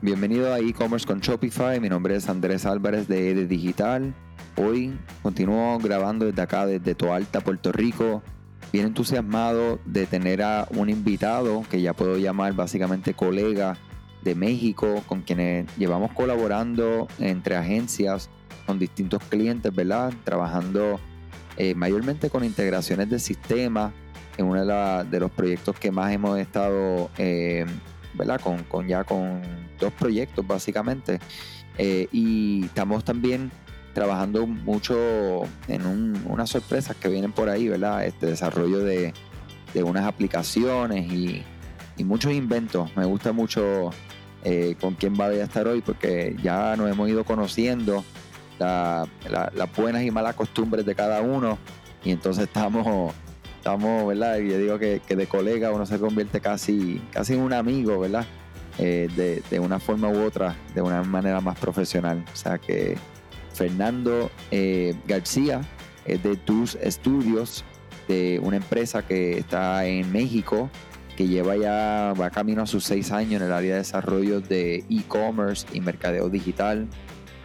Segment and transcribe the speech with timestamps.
[0.00, 1.80] Bienvenido a e-commerce con Shopify.
[1.80, 4.14] Mi nombre es Andrés Álvarez de EDE Digital.
[4.54, 8.22] Hoy continúo grabando desde acá, desde Toalta, Puerto Rico.
[8.72, 13.76] Bien entusiasmado de tener a un invitado que ya puedo llamar básicamente colega
[14.22, 18.30] de México, con quienes llevamos colaborando entre agencias
[18.66, 20.12] con distintos clientes, ¿verdad?
[20.22, 21.00] Trabajando
[21.56, 23.92] eh, mayormente con integraciones de sistemas
[24.36, 24.64] en uno
[25.04, 27.66] de, los proyectos que más hemos estado eh,
[28.14, 28.40] ¿verdad?
[28.40, 31.18] Con, con, ya con dos proyectos básicamente.
[31.76, 33.50] Eh, y estamos también
[33.94, 35.86] trabajando mucho en
[36.26, 38.04] unas sorpresas que vienen por ahí, ¿verdad?
[38.04, 39.12] Este desarrollo de,
[39.74, 41.44] unas aplicaciones y,
[42.04, 42.96] muchos inventos.
[42.96, 43.90] Me gusta mucho
[44.44, 48.04] eh, con quién va a estar hoy porque ya nos hemos ido conociendo
[48.58, 49.08] las
[49.76, 51.58] buenas y malas costumbres de cada uno
[52.04, 53.12] y entonces estamos
[53.58, 54.38] estamos, ¿verdad?
[54.38, 58.24] Yo digo que, de colega uno se convierte casi, casi en un amigo, ¿verdad?
[58.78, 62.24] Eh, de, una forma u otra, de una manera más profesional.
[62.32, 62.96] O sea que
[63.52, 65.62] Fernando eh, García
[66.04, 67.64] es de Tus Estudios,
[68.06, 70.70] de una empresa que está en México,
[71.16, 74.84] que lleva ya, va camino a sus seis años en el área de desarrollo de
[74.88, 76.86] e-commerce y mercadeo digital,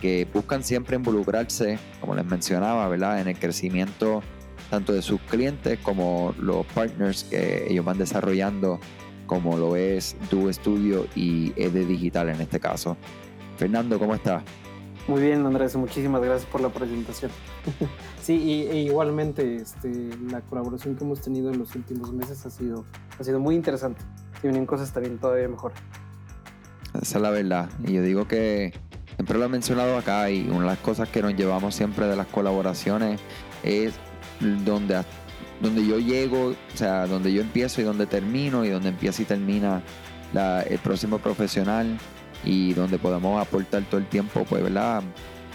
[0.02, 3.20] que buscan siempre involucrarse, como les mencionaba, ¿verdad?
[3.20, 4.22] En el crecimiento
[4.70, 8.80] tanto de sus clientes como los partners que ellos van desarrollando,
[9.26, 12.98] como lo es Tu Studio y ED Digital en este caso.
[13.58, 14.44] Fernando, ¿cómo estás?
[15.08, 17.30] Muy bien, Andrés, muchísimas gracias por la presentación.
[18.22, 22.50] sí, y, e igualmente este, la colaboración que hemos tenido en los últimos meses ha
[22.50, 22.86] sido,
[23.20, 24.02] ha sido muy interesante.
[24.42, 25.74] Y vienen cosas también todavía mejor.
[27.02, 27.70] Esa es la verdad.
[27.86, 28.74] Y yo digo que
[29.16, 32.16] siempre lo he mencionado acá y una de las cosas que nos llevamos siempre de
[32.16, 33.20] las colaboraciones
[33.64, 33.94] es
[34.40, 35.04] donde,
[35.64, 39.26] donde yo llego, o sea, donde yo empiezo y donde termino y donde empieza y
[39.26, 39.82] termina
[40.68, 41.98] el próximo profesional
[42.44, 45.02] y donde podamos aportar todo el tiempo, pues, ¿verdad?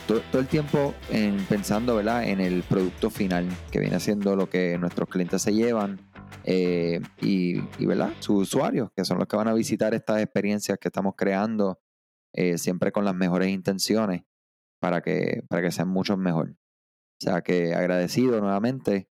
[0.07, 2.27] Todo, el tiempo en, pensando, ¿verdad?
[2.27, 6.01] En el producto final, que viene siendo lo que nuestros clientes se llevan
[6.45, 8.13] eh, y, ¿verdad?
[8.21, 11.79] Sus usuarios, que son los que van a visitar estas experiencias que estamos creando,
[12.33, 14.23] eh, siempre con las mejores intenciones
[14.81, 16.53] para que, para que sean mucho mejor.
[17.21, 19.11] O sea que agradecido nuevamente.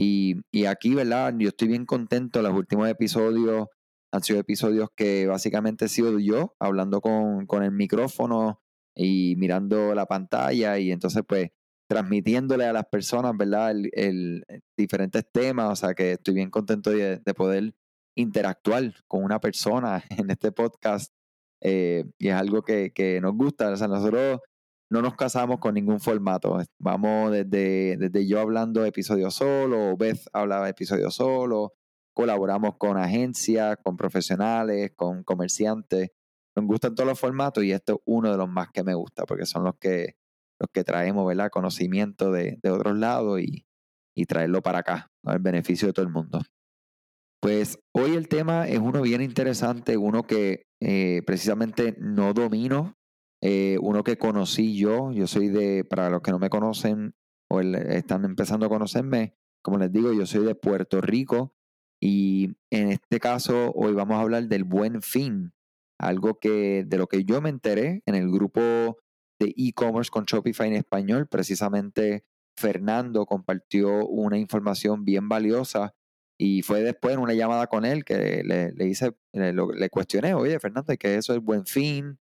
[0.00, 1.34] Y, aquí, ¿verdad?
[1.38, 2.40] Yo estoy bien contento.
[2.40, 3.66] Los últimos episodios
[4.12, 8.62] han sido episodios que básicamente he sido yo hablando con, el micrófono
[8.94, 11.50] y mirando la pantalla y entonces pues
[11.88, 13.72] transmitiéndole a las personas, ¿verdad?
[13.92, 14.44] El,
[14.76, 15.72] diferentes temas.
[15.72, 17.74] O sea que estoy bien contento de, poder
[18.16, 21.12] interactuar con una persona en este podcast.
[21.60, 23.70] Eh, y es algo que, que nos gusta.
[23.70, 24.40] O sea, nosotros
[24.90, 26.58] no nos casamos con ningún formato.
[26.78, 31.74] Vamos desde, desde yo hablando episodio solo, Beth hablaba episodio solo,
[32.14, 36.10] colaboramos con agencias, con profesionales, con comerciantes.
[36.56, 39.24] Nos gustan todos los formatos y este es uno de los más que me gusta
[39.26, 40.16] porque son los que,
[40.58, 41.50] los que traemos ¿verdad?
[41.50, 43.66] conocimiento de, de otros lados y,
[44.16, 46.40] y traerlo para acá, al beneficio de todo el mundo.
[47.40, 52.97] Pues hoy el tema es uno bien interesante, uno que eh, precisamente no domino
[53.40, 57.14] eh, uno que conocí yo, yo soy de, para los que no me conocen
[57.48, 61.54] o están empezando a conocerme, como les digo, yo soy de Puerto Rico
[62.00, 65.52] y en este caso hoy vamos a hablar del buen fin,
[65.98, 68.60] algo que de lo que yo me enteré en el grupo
[69.40, 72.24] de e-commerce con Shopify en español, precisamente
[72.56, 75.94] Fernando compartió una información bien valiosa
[76.36, 80.58] y fue después en una llamada con él que le, hice, le, le cuestioné, oye
[80.58, 82.18] Fernando, ¿qué es eso el buen fin?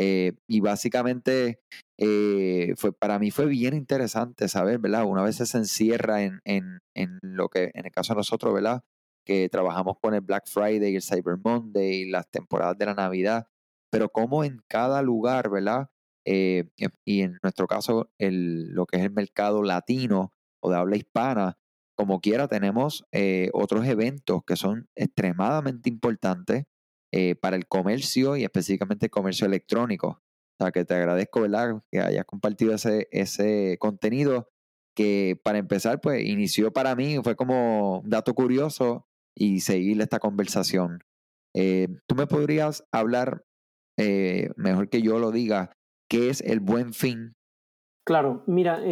[0.00, 1.58] Eh, y básicamente
[1.98, 5.04] eh, fue, para mí fue bien interesante saber, ¿verdad?
[5.04, 8.84] Una vez se encierra en, en, en, lo que, en el caso de nosotros, ¿verdad?
[9.26, 13.48] Que trabajamos con el Black Friday, el Cyber Monday, las temporadas de la Navidad,
[13.90, 15.90] pero como en cada lugar, ¿verdad?
[16.24, 16.68] Eh,
[17.04, 20.32] y en nuestro caso, el, lo que es el mercado latino
[20.62, 21.58] o de habla hispana,
[21.96, 23.04] como quiera, tenemos
[23.52, 26.66] otros eventos que son extremadamente importantes
[27.12, 30.22] eh, para el comercio y específicamente el comercio electrónico.
[30.60, 31.82] O sea, que te agradezco, ¿verdad?
[31.90, 34.48] Que hayas compartido ese, ese contenido
[34.94, 39.06] que para empezar, pues inició para mí, fue como un dato curioso
[39.36, 41.04] y seguir esta conversación.
[41.54, 43.44] Eh, ¿Tú me podrías hablar,
[43.96, 45.72] eh, mejor que yo lo diga,
[46.10, 47.34] qué es el buen fin?
[48.04, 48.82] Claro, mira,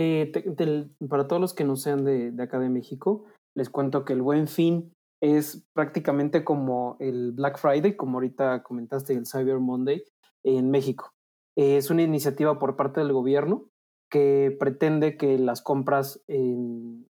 [1.08, 3.24] para todos los que no sean de, de acá de México,
[3.56, 9.14] les cuento que el buen fin es prácticamente como el Black Friday, como ahorita comentaste,
[9.14, 10.04] el Cyber Monday
[10.44, 11.12] en México.
[11.56, 13.70] Es una iniciativa por parte del gobierno
[14.10, 17.06] que pretende que las compras en,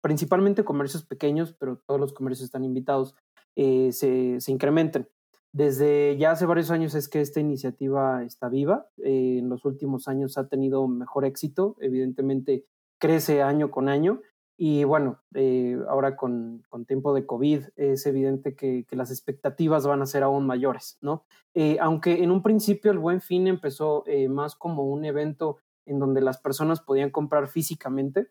[0.00, 3.14] principalmente comercios pequeños, pero todos los comercios están invitados,
[3.56, 5.08] eh, se, incrementen.
[5.52, 8.86] desde ya hace varios años es que esta iniciativa está viva.
[8.98, 11.76] Eh, en los últimos años ha tenido mejor éxito.
[11.80, 12.64] Evidentemente
[12.98, 14.20] crece año con año.
[14.62, 20.02] Y bueno, eh, ahora con, con, tiempo de COVID es evidente que, las expectativas van
[20.02, 21.24] a ser aún mayores, ¿no?
[21.54, 26.20] Eh, aunque en un principio el Buen Fin empezó más como un evento en donde
[26.20, 28.28] las personas podían comprar físicamente,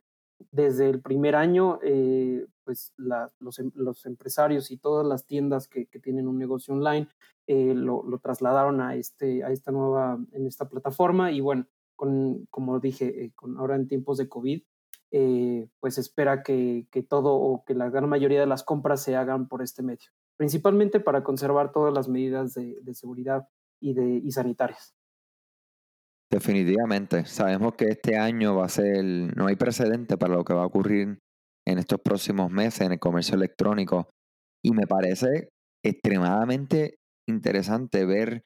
[0.52, 5.88] desde el primer año, eh, pues los, em, los, empresarios y todas las tiendas que,
[5.88, 7.08] que tienen un negocio online
[7.48, 12.46] eh, lo, lo, trasladaron a, este, a esta nueva, en esta plataforma y bueno, con,
[12.50, 14.62] como dije, eh, con ahora en tiempos de COVID,
[15.80, 19.62] pues espera que, todo o que la gran mayoría de las compras se hagan por
[19.62, 23.48] este medio, principalmente para conservar todas las medidas de, seguridad
[23.80, 24.96] y, de, sanitarias.
[26.32, 27.26] Definitivamente.
[27.26, 30.68] Sabemos que este año va a ser, no hay precedente para lo que va a
[30.68, 31.18] ocurrir
[31.68, 34.10] en estos próximos meses en el comercio electrónico.
[34.64, 35.50] Y me parece
[35.84, 38.44] extremadamente interesante ver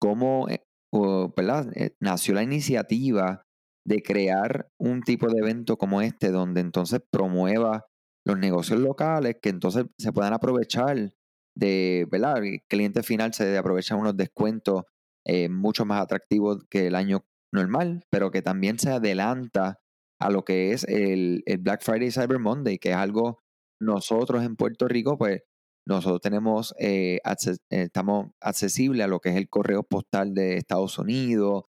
[0.00, 0.62] cómo eh,
[0.92, 3.42] eh, nació la iniciativa
[3.86, 7.86] de crear un tipo de evento como este, donde entonces promueva
[8.26, 11.12] los negocios locales que entonces se puedan aprovechar
[11.54, 12.42] de, ¿verdad?
[12.42, 14.84] El cliente final se aprovecha unos descuentos
[15.26, 19.78] eh, mucho más atractivo que el año normal, pero que también se adelanta
[20.20, 23.40] a lo que es el, Black Friday Cyber Monday, que es algo
[23.80, 25.42] nosotros en Puerto Rico, pues
[25.86, 30.98] nosotros tenemos, eh, eh, estamos accesibles a lo que es el correo postal de Estados
[30.98, 31.64] Unidos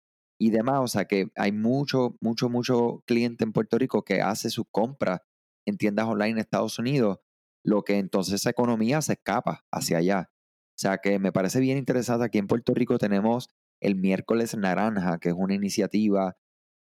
[0.41, 4.49] y demás, o sea que hay mucho, mucho, mucho cliente en Puerto Rico que hace
[4.49, 5.21] sus compras
[5.67, 7.19] en tiendas online en Estados Unidos,
[7.63, 10.31] lo que entonces esa economía se escapa hacia allá.
[10.31, 12.25] O sea que me parece bien interesante.
[12.25, 13.51] Aquí en Puerto Rico tenemos
[13.83, 16.39] el miércoles naranja, que es una iniciativa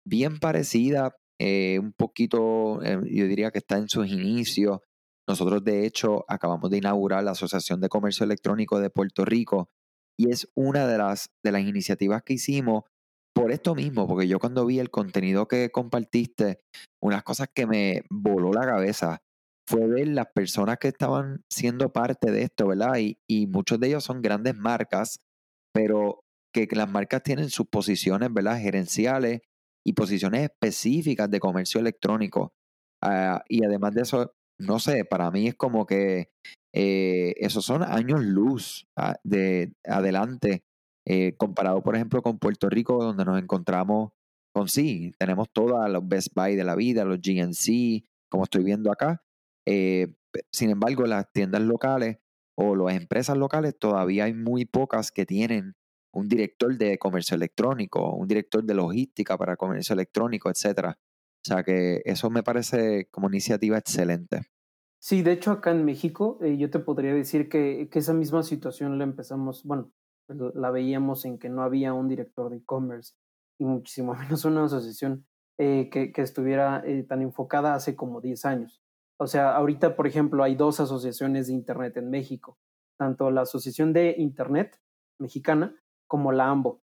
[0.06, 4.81] bien parecida, eh, un poquito, eh, yo diría que está en sus inicios.
[5.27, 9.71] Nosotros de hecho acabamos de inaugurar la Asociación de Comercio Electrónico de Puerto Rico
[10.15, 12.83] y es una de las, de las iniciativas que hicimos
[13.38, 16.60] por esto mismo, porque yo cuando vi el contenido que compartiste,
[17.00, 19.22] unas cosas que me voló la cabeza
[19.69, 22.95] fue ver las personas que estaban siendo parte de esto, ¿verdad?
[22.98, 25.19] Y, muchos de ellos son grandes marcas,
[25.72, 28.60] pero que, las marcas tienen sus posiciones, ¿verdad?
[28.60, 29.42] Gerenciales
[29.86, 32.54] y posiciones específicas de comercio electrónico.
[33.04, 36.30] Ah, y además de eso, no sé, para mí es como que
[36.74, 40.63] eh, esos son años luz ah, de adelante,
[41.09, 44.12] eh, comparado, por ejemplo, con Puerto Rico, donde nos encontramos
[44.54, 48.92] con sí, tenemos todos los Best Buy de la vida, los GNC, como estoy viendo
[48.92, 49.24] acá,
[49.65, 50.07] eh,
[50.51, 52.18] sin embargo, las tiendas locales
[52.56, 55.75] o las empresas locales todavía hay muy pocas que tienen
[56.12, 60.98] un director de comercio electrónico, un director de logística para comercio electrónico, etcétera.
[61.00, 64.42] O sea que eso me parece como iniciativa excelente.
[65.00, 68.98] Sí, de hecho acá en México eh, yo te podría decir que, esa misma situación
[68.98, 69.92] la empezamos, bueno,
[70.27, 73.13] la veíamos en que no había un director de e-commerce
[73.59, 75.25] y muchísimo menos una asociación
[75.57, 78.81] eh, que, que, estuviera tan enfocada hace como 10 años.
[79.19, 82.59] O sea, ahorita, por ejemplo, hay dos asociaciones de Internet en México,
[83.00, 84.79] tanto la Asociación de Internet
[85.19, 85.75] mexicana
[86.07, 86.83] como la AMBO.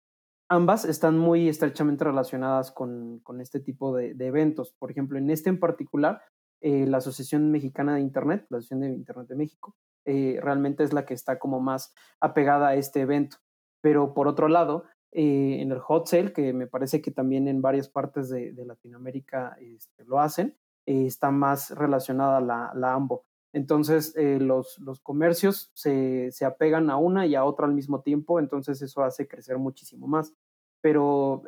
[0.48, 4.74] Ambas están muy estrechamente relacionadas con, con este tipo de, de, eventos.
[4.78, 6.22] Por ejemplo, en este en particular,
[6.62, 9.76] eh, la Asociación Mexicana de Internet, la Asociación de Internet de México,
[10.06, 13.38] eh, realmente es la que está como más apegada a este evento.
[13.82, 17.62] Pero por otro lado, eh, en el hot sale, que me parece que también en
[17.62, 23.26] varias partes de, Latinoamérica este, lo hacen, eh, está más relacionada la, la AMBO.
[23.52, 28.40] Entonces, los, los, comercios se, se, apegan a una y a otra al mismo tiempo,
[28.40, 30.36] entonces eso hace crecer muchísimo más.
[30.82, 31.42] Pero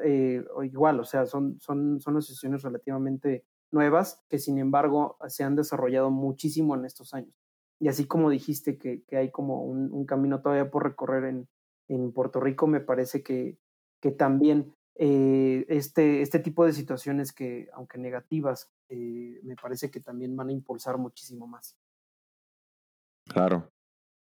[0.64, 6.12] igual, o sea, son, son, son asociaciones relativamente nuevas que sin embargo se han desarrollado
[6.12, 7.41] muchísimo en estos años.
[7.82, 11.50] Y así como dijiste que, que hay como un, un, camino todavía por recorrer en,
[11.88, 13.58] en Puerto Rico, me parece que,
[14.00, 20.00] que también eh, este, este tipo de situaciones que, aunque negativas, eh, me parece que
[20.00, 21.76] también van a impulsar muchísimo más.
[23.28, 23.72] Claro.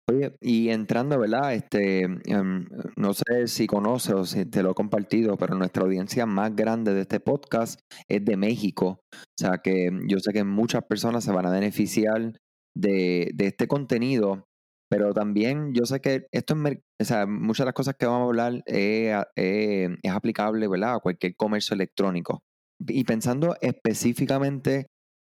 [0.09, 1.53] Oye, y entrando, ¿verdad?
[1.53, 2.67] Este, em,
[2.97, 6.93] no sé si conoces o si te lo he compartido, pero nuestra audiencia más grande
[6.93, 7.79] de este podcast
[8.09, 8.99] es de México.
[9.13, 12.33] O sea que yo sé que muchas personas se van a beneficiar
[12.75, 14.47] de, de este contenido
[14.93, 16.55] pero también yo sé que esto
[16.99, 20.93] es, muchas de las cosas que vamos a hablar es, es, aplicable, ¿verdad?
[20.93, 22.43] A cualquier comercio electrónico.
[22.79, 24.85] Y pensando específicamente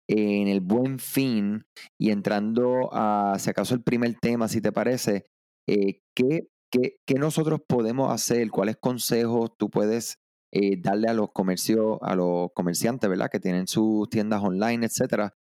[0.09, 1.63] en el buen fin
[1.97, 5.27] y entrando a, si acaso, el primer tema, si te parece,
[5.69, 8.51] eh, ¿qué, qué, qué, nosotros podemos hacer?
[8.51, 10.17] ¿Cuáles consejos tú puedes
[10.51, 13.29] eh, darle a los comercios, a los comerciantes, ¿verdad?
[13.31, 15.33] Que tienen sus tiendas online, etcétera,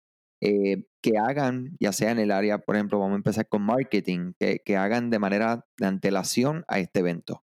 [0.45, 4.33] eh, que hagan, ya sea en el área, por ejemplo, vamos a empezar con marketing,
[4.37, 7.43] que, que hagan de manera de antelación a este evento.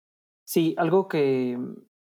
[0.44, 1.58] Sí, algo que,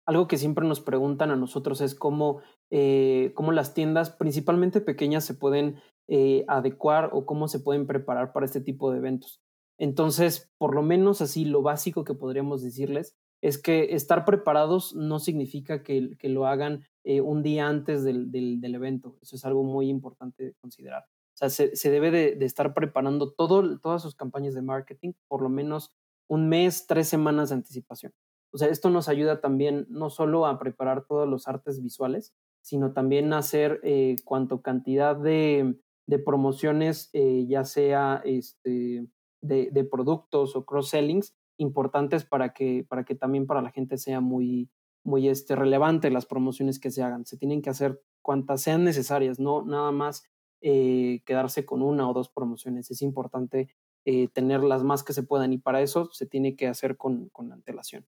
[0.07, 5.23] algo que siempre nos preguntan a nosotros es cómo, eh, cómo las tiendas, principalmente pequeñas,
[5.23, 5.75] se pueden
[6.07, 9.41] eh, adecuar o cómo se pueden preparar para este tipo de eventos.
[9.77, 15.19] Entonces, por lo menos así, lo básico que podríamos decirles es que estar preparados no
[15.19, 19.17] significa que, que lo hagan eh, un día antes del, del, evento.
[19.21, 21.03] Eso es algo muy importante de considerar.
[21.33, 25.13] O sea, se, se debe de, de, estar preparando todo, todas sus campañas de marketing
[25.27, 25.93] por lo menos
[26.27, 28.13] un mes, tres semanas de anticipación.
[28.53, 32.93] O sea, esto nos ayuda también no solo a preparar todos los artes visuales, sino
[32.93, 39.07] también a hacer eh, cuanto cantidad de, de promociones, eh, ya sea este,
[39.41, 44.19] de, de, productos o cross-sellings, importantes para que, para que también para la gente sea
[44.19, 44.69] muy,
[45.03, 47.25] muy este, relevante las promociones que se hagan.
[47.25, 50.23] Se tienen que hacer cuantas sean necesarias, no nada más
[50.61, 52.91] eh, quedarse con una o dos promociones.
[52.91, 53.69] Es importante
[54.03, 57.29] eh, tener las más que se puedan y para eso se tiene que hacer con,
[57.29, 58.07] con antelación.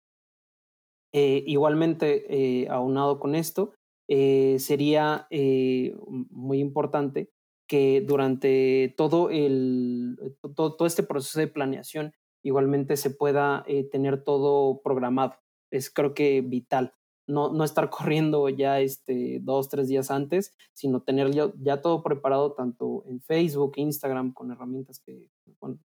[1.12, 2.26] Eh, igualmente,
[2.64, 3.74] eh, aunado con esto,
[4.08, 7.32] sería muy importante
[7.68, 14.82] que durante todo, el, todo, todo, este proceso de planeación igualmente se pueda tener todo
[14.84, 15.36] programado.
[15.74, 16.94] Es creo que vital.
[17.28, 22.54] No, no estar corriendo ya este, dos, tres días antes, sino tener ya, todo preparado
[22.54, 25.30] tanto en Facebook, Instagram, con herramientas que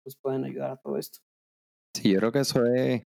[0.02, 1.20] pues pueden ayudar a todo esto.
[1.94, 3.02] Sí, yo creo que eso es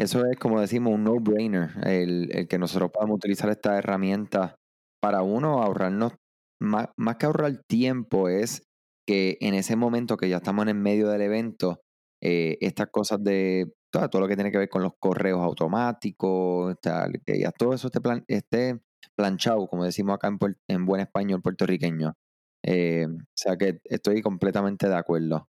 [0.00, 4.56] eso es, como decimos, un no-brainer, el, el, que nosotros podamos utilizar esta herramienta
[5.02, 6.14] para uno ahorrarnos,
[6.58, 8.62] más, más que ahorrar tiempo, es
[9.06, 11.80] que en ese momento que ya estamos en medio del evento,
[12.22, 16.76] eh, estas cosas de todo, todo, lo que tiene que ver con los correos automáticos,
[16.80, 18.80] tal, que ya todo eso esté, plan, esté
[19.16, 22.14] planchado, como decimos acá en, en buen español puertorriqueño.
[22.62, 25.48] Eh, o sea que estoy completamente de acuerdo.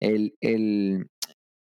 [0.00, 1.08] El, el,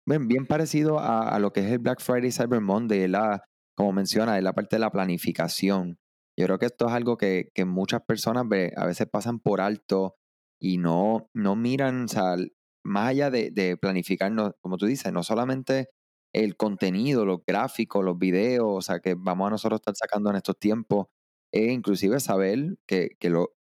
[0.06, 3.44] bien, bien parecido a, lo que es el Black Friday Cyber Monday, la,
[3.76, 5.98] como menciona, es la parte de la planificación.
[6.38, 8.44] Yo creo que esto es algo que, que muchas personas
[8.76, 10.16] a veces pasan por alto
[10.60, 12.36] y no, no miran, o sea,
[12.84, 15.88] más allá de, de planificar, no, como tú dices, no solamente
[16.36, 20.36] el contenido, los gráficos, los videos, o sea, que vamos a nosotros estar sacando en
[20.36, 21.06] estos tiempos,
[21.52, 23.54] e inclusive saber que, que lo,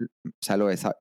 [0.42, 0.96] sea, lo esa,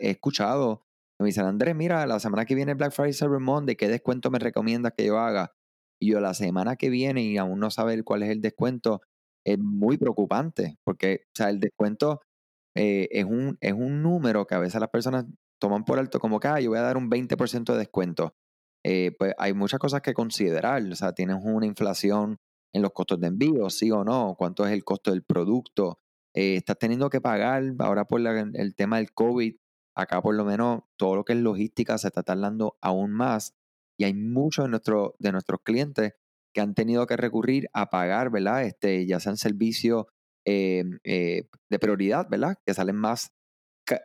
[0.00, 0.82] he escuchado
[1.18, 4.38] me dicen, Andrés, mira, la semana que viene Black Friday Cyber Monday, ¿qué descuento me
[4.38, 5.54] recomiendas que yo haga?
[5.98, 9.00] Y yo, la semana que viene y aún no saber cuál es el descuento,
[9.46, 12.20] es muy preocupante, porque, o sea, el descuento
[12.76, 15.24] eh, es, un, es un número que a veces las personas
[15.58, 18.34] toman por alto, como que, ah, yo voy a dar un 20% de descuento.
[18.86, 22.38] Eh, pues hay muchas cosas que considerar, o sea, tienes una inflación
[22.72, 25.98] en los costos de envío, sí o no, cuánto es el costo del producto,
[26.34, 29.56] eh, estás teniendo que pagar ahora por el tema del COVID,
[29.96, 33.54] Acá por lo menos todo lo que es logística se está tardando aún más
[33.98, 34.80] y hay muchos de,
[35.18, 36.12] de nuestros clientes
[36.54, 38.64] que han tenido que recurrir a pagar, ¿verdad?
[38.64, 40.04] Este, ya sean servicios
[40.44, 42.58] eh, eh, de prioridad, ¿verdad?
[42.66, 43.32] Que salen más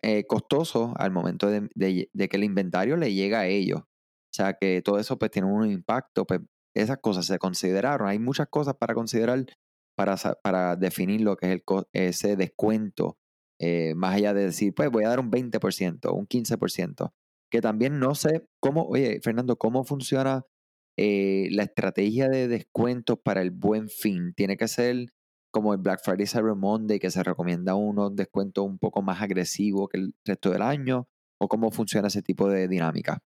[0.01, 3.81] eh, costosos al momento de, de, que el inventario le llega a ellos.
[4.31, 6.41] O sea que todo eso pues tiene un impacto, pues
[6.75, 8.07] esas cosas se consideraron.
[8.07, 9.45] Hay muchas cosas para considerar
[9.95, 13.17] para, para definir lo que es el, ese descuento
[13.63, 17.13] eh, más allá de decir, pues voy a dar un 20%, un 15%,
[17.51, 20.47] que también no sé cómo, oye, Fernando, cómo funciona
[20.97, 24.33] eh, la estrategia de descuentos para el buen fin.
[24.35, 25.13] Tiene que ser
[25.53, 29.89] como el Black Friday Cyber Monday, que se recomienda unos descuentos un poco más agresivos
[29.89, 31.07] que el resto del año,
[31.39, 33.19] o cómo funciona ese tipo de dinámica.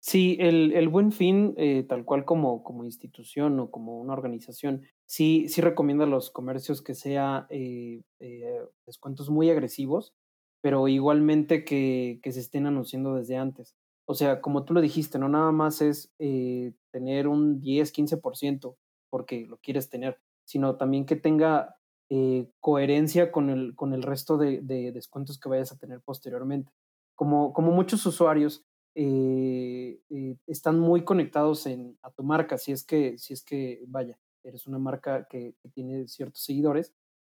[0.00, 4.82] Sí, el, el buen fin, eh, tal cual como, como institución o como una organización,
[5.06, 10.14] sí, sí recomienda a los comercios que sea eh, eh, descuentos muy agresivos,
[10.60, 13.74] pero igualmente que, que, se estén anunciando desde antes.
[14.06, 18.76] O sea, como tú lo dijiste, no nada más es eh, tener un 10, 15%
[19.10, 21.74] porque lo quieres tener, sino también que tenga
[22.60, 26.72] coherencia con el, con el resto de, de, descuentos que vayas a tener posteriormente.
[27.14, 28.64] Como, como muchos usuarios
[29.00, 33.84] eh, eh, están muy conectados en, a tu marca, si es que, si es que,
[33.86, 36.92] vaya, eres una marca que, tiene ciertos seguidores,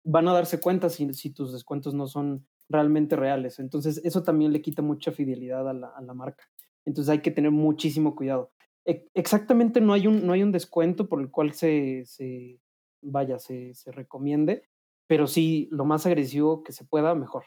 [0.06, 3.60] van a darse cuenta si, si, tus descuentos no son realmente reales.
[3.60, 6.46] Entonces, eso también le quita mucha fidelidad a la, a la marca.
[6.86, 8.54] Entonces, hay que tener muchísimo cuidado.
[8.86, 12.62] E exactamente no hay, un, no hay un descuento por el cual se, se
[13.02, 14.64] vaya, se, se recomiende,
[15.08, 17.44] pero sí, lo más agresivo que se pueda, mejor.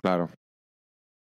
[0.00, 0.30] Claro,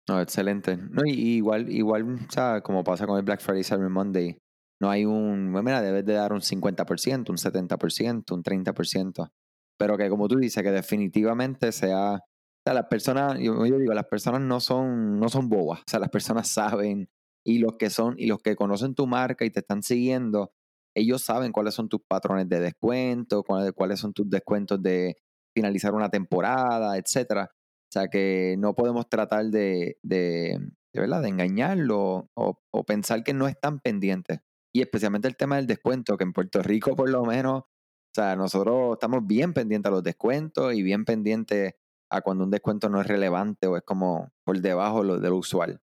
[0.09, 0.77] no, excelente.
[0.77, 2.27] No, y, igual, igual,
[2.63, 4.39] como pasa con el Black Friday Cyber Monday,
[4.81, 9.31] no hay un, mira, debes de dar un 50%, un 70%, un 30%,
[9.79, 12.21] pero que como tú dices, que definitivamente sea,
[12.65, 15.81] las personas, yo, yo, digo, las personas no son, no son bobas.
[15.81, 17.09] O sea, las personas saben
[17.45, 20.53] y los que son, y los que conocen tu marca y te están siguiendo,
[20.95, 25.17] ellos saben cuáles son tus patrones de descuento, cuáles, cuáles son tus descuentos de
[25.55, 27.51] finalizar una temporada, etcétera.
[27.89, 30.59] O sea que no podemos tratar de, de,
[30.93, 31.23] ¿verdad?
[31.23, 34.41] de engañarlo o, o, pensar que no están pendientes.
[34.75, 38.37] Y especialmente el tema del descuento, que en Puerto Rico por lo menos, o sea,
[38.37, 41.75] nosotros estamos bien pendientes a los descuentos y bien pendientes
[42.11, 45.37] a cuando un descuento no es relevante o es como por debajo lo, de lo
[45.37, 45.81] usual.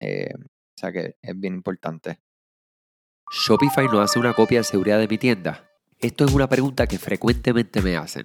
[0.00, 2.20] Eh, o sea que es bien importante.
[3.30, 5.70] ¿Shopify no hace una copia de seguridad de mi tienda?
[5.98, 8.24] Esto es una pregunta que frecuentemente me hacen.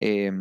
[0.00, 0.32] ¿qué,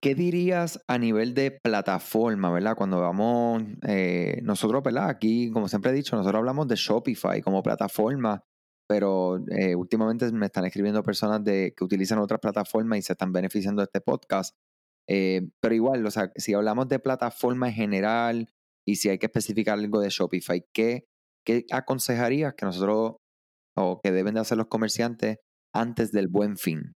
[0.00, 2.74] ¿qué, dirías a nivel de plataforma, verdad?
[2.76, 5.08] Cuando vamos, eh, nosotros, ¿verdad?
[5.08, 8.42] Aquí, como siempre he dicho, nosotros hablamos de Shopify como plataforma,
[8.88, 13.32] pero eh, últimamente me están escribiendo personas de, que utilizan otras plataformas y se están
[13.32, 14.56] beneficiando de este podcast.
[15.08, 18.48] Eh, pero igual, o sea, si hablamos de plataforma en general
[18.84, 21.04] y si hay que especificar algo de Shopify, ¿qué,
[21.46, 23.16] qué aconsejarías que nosotros
[23.76, 25.38] o que deben de hacer los comerciantes
[25.72, 26.94] antes del buen fin?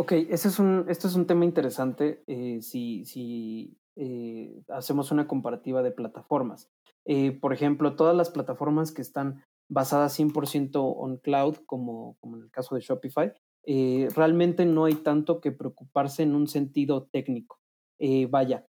[0.00, 5.28] Ok, ese es un, esto es un tema interesante eh, si, si eh, hacemos una
[5.28, 6.70] comparativa de plataformas.
[7.04, 12.44] Eh, por ejemplo, todas las plataformas que están basadas 100% on cloud, como, como en
[12.44, 13.34] el caso de Shopify,
[13.66, 17.60] eh, realmente no hay tanto que preocuparse en un sentido técnico.
[18.30, 18.64] Vaya,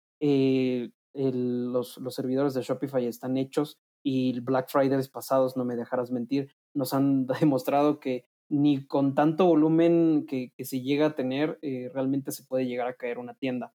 [1.14, 6.50] los, los, servidores de Shopify están hechos y Black Fridays pasados, no me dejarás mentir,
[6.74, 11.58] nos han demostrado que ni con tanto volumen que, que se llega a tener,
[11.94, 13.72] realmente se puede llegar a caer una tienda.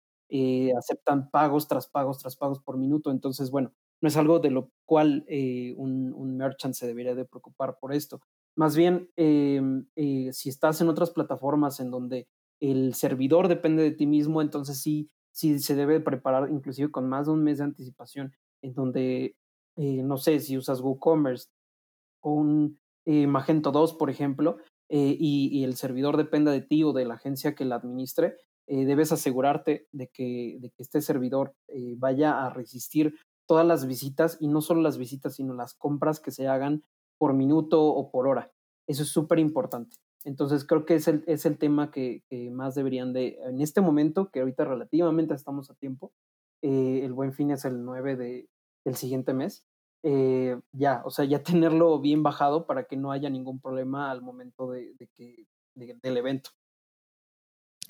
[0.77, 4.71] aceptan pagos tras pagos tras pagos por minuto, entonces, bueno, no es algo de lo
[4.85, 5.25] cual
[5.77, 8.21] un, un merchant se debería de preocupar por esto.
[8.55, 9.61] Más bien, eh,
[9.95, 12.27] eh, si estás en otras plataformas en donde
[12.59, 17.27] el servidor depende de ti mismo, entonces sí, sí se debe preparar inclusive con más
[17.27, 19.35] de un mes de anticipación, en donde,
[19.77, 21.47] eh, no sé, si usas WooCommerce
[22.21, 24.57] o un eh, Magento 2, por ejemplo,
[24.93, 28.35] y, y, el servidor dependa de ti o de la agencia que la administre,
[28.67, 31.53] debes asegurarte de que, de que este servidor
[31.95, 33.15] vaya a resistir
[33.47, 36.83] todas las visitas y no solo las visitas, sino las compras que se hagan
[37.17, 38.51] por minuto o por hora.
[38.87, 39.95] Eso es súper importante.
[40.23, 44.29] Entonces creo que es el, es el tema que, más deberían de, en este momento,
[44.31, 46.11] que ahorita relativamente estamos a tiempo,
[46.61, 48.49] eh, el buen fin es el 9 de,
[48.85, 49.65] del siguiente mes,
[50.03, 54.21] eh, ya, o sea, ya tenerlo bien bajado para que no haya ningún problema al
[54.21, 56.51] momento de, que, del evento.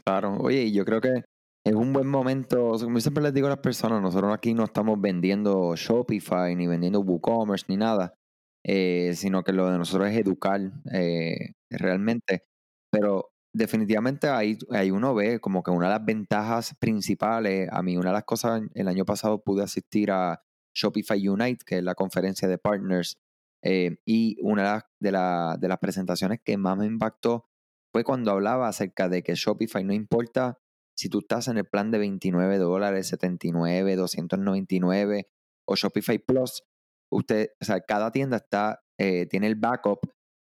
[0.03, 1.23] Claro, oye, yo creo que
[1.63, 4.99] es un buen momento, como siempre les digo a las personas, nosotros aquí no estamos
[4.99, 8.15] vendiendo Shopify, ni vendiendo WooCommerce, ni nada.
[8.63, 10.59] Eh, sino que lo de nosotros es educar
[10.91, 12.43] eh, realmente.
[12.91, 17.97] Pero definitivamente ahí, ahí uno ve como que una de las ventajas principales, a mí
[17.97, 20.41] una de las cosas, el año pasado pude asistir a
[20.73, 23.17] Shopify Unite, que es la conferencia de partners,
[23.63, 27.45] eh, y una de, la, de las presentaciones que más me impactó
[27.93, 30.57] fue cuando hablaba acerca de que Shopify no importa
[30.95, 35.29] si tú estás en el plan de 29 dólares, 79, 299
[35.67, 36.63] o Shopify Plus,
[37.11, 39.99] usted, o sea, cada tienda está, eh, tiene el backup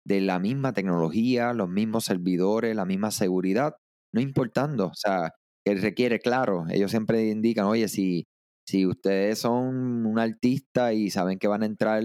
[0.05, 3.77] de la misma tecnología, los mismos servidores, la misma seguridad,
[4.13, 5.35] no importando, o sea,
[5.65, 8.27] que requiere, claro, ellos siempre indican, oye, si,
[8.67, 12.03] Si ustedes son un artista y saben que van a entrar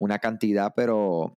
[0.00, 1.36] una cantidad, pero, o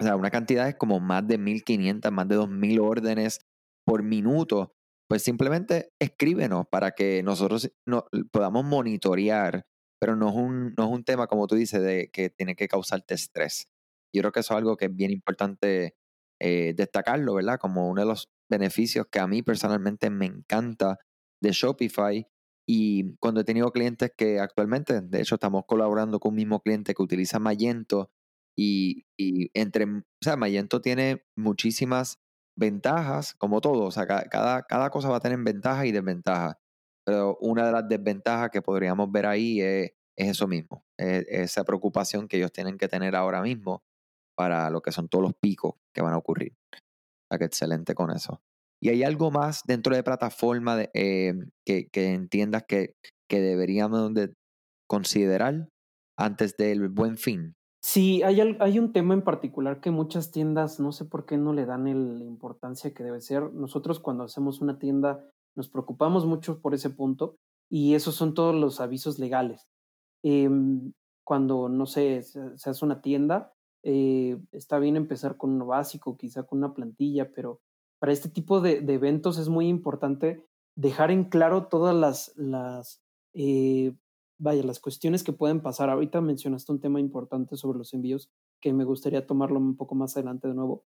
[0.00, 3.40] sea, una cantidad es como más de 1500, más de 2000 órdenes
[3.86, 4.72] por minuto,
[5.08, 9.66] pues simplemente escríbenos para que nosotros no, podamos monitorear,
[10.00, 12.66] pero no es, un, no es un tema, como tú dices, de que tiene que
[12.66, 13.68] causarte estrés.
[14.14, 15.94] Yo creo que eso es algo que es bien importante
[16.40, 17.58] eh, destacarlo, ¿verdad?
[17.60, 20.98] Como uno de los beneficios que a mí personalmente me encanta
[21.40, 22.26] de Shopify.
[22.74, 26.94] Y cuando he tenido clientes que actualmente, de hecho, estamos colaborando con un mismo cliente
[26.94, 28.10] que utiliza Magento
[28.56, 29.04] y,
[29.52, 32.18] entre, o sea, Magento tiene muchísimas
[32.56, 36.56] ventajas, como todo, o sea, cada, cada cosa va a tener ventajas y desventajas.
[37.04, 42.38] Pero una de las desventajas que podríamos ver ahí es, eso mismo, esa preocupación que
[42.38, 43.82] ellos tienen que tener ahora mismo
[44.34, 46.54] para lo que son todos los picos que van a ocurrir.
[46.72, 46.78] O
[47.28, 48.40] sea, que excelente con eso.
[48.82, 52.96] ¿Y hay algo más dentro de plataforma eh, que, que, entiendas que,
[53.28, 54.34] que deberíamos de
[54.88, 55.68] considerar
[56.18, 57.54] antes del buen fin?
[57.80, 61.52] Sí, hay, hay un tema en particular que muchas tiendas no sé por qué no
[61.52, 63.52] le dan la importancia que debe ser.
[63.52, 67.36] Nosotros cuando hacemos una tienda nos preocupamos mucho por ese punto
[67.70, 69.68] y esos son todos los avisos legales.
[70.24, 70.50] Eh,
[71.24, 73.52] cuando, no sé, se, se hace una tienda,
[73.84, 77.60] eh, está bien empezar con uno básico, quizá con una plantilla, pero
[78.02, 83.00] para este tipo de, eventos es muy importante dejar en claro todas las, las
[83.32, 83.94] eh,
[84.40, 85.88] vaya, las cuestiones que pueden pasar.
[85.88, 88.28] Ahorita mencionaste un tema importante sobre los envíos
[88.60, 90.84] que me gustaría tomarlo un poco más adelante de nuevo,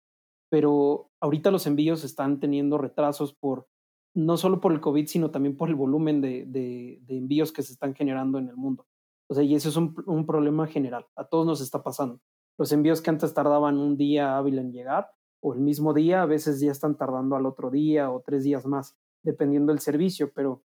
[0.50, 3.68] pero ahorita los envíos están teniendo retrasos por
[4.16, 7.94] no solo por el COVID, sino también por el volumen de, envíos que se están
[7.94, 8.88] generando en el mundo.
[9.30, 11.06] O sea, y eso es un, problema general.
[11.18, 12.22] A todos nos está pasando.
[12.58, 15.10] Los envíos que antes tardaban un día hábil en llegar
[15.42, 18.66] o el mismo día, a veces ya están tardando al otro día o tres días
[18.66, 20.64] más, dependiendo del servicio, pero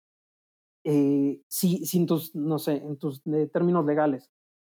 [0.84, 4.30] eh, si, si tus, no sé, en tus términos legales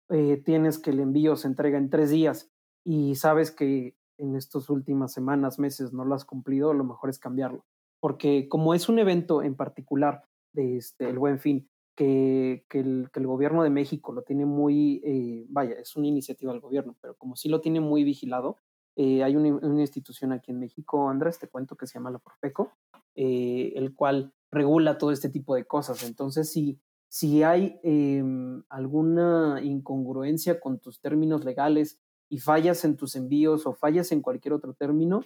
[0.10, 2.52] eh, tienes que el envío se entrega en tres días
[2.84, 7.20] y sabes que en estas últimas semanas, meses no lo has cumplido, lo mejor es
[7.20, 7.66] cambiarlo.
[8.02, 13.10] Porque como es un evento en particular de este, el buen fin, que, que, el,
[13.12, 16.96] que el gobierno de México lo tiene muy, eh, vaya, es una iniciativa del gobierno,
[17.02, 18.58] pero como sí lo tiene muy vigilado,
[19.02, 22.74] eh, hay una, institución aquí en México, Andrés, te cuento que se llama la Profeco,
[23.16, 26.04] eh, el cual regula todo este tipo de cosas.
[26.04, 28.22] Entonces, si, si hay eh,
[28.68, 34.54] alguna incongruencia con tus términos legales y fallas en tus envíos o fallas en cualquier
[34.54, 35.24] otro término,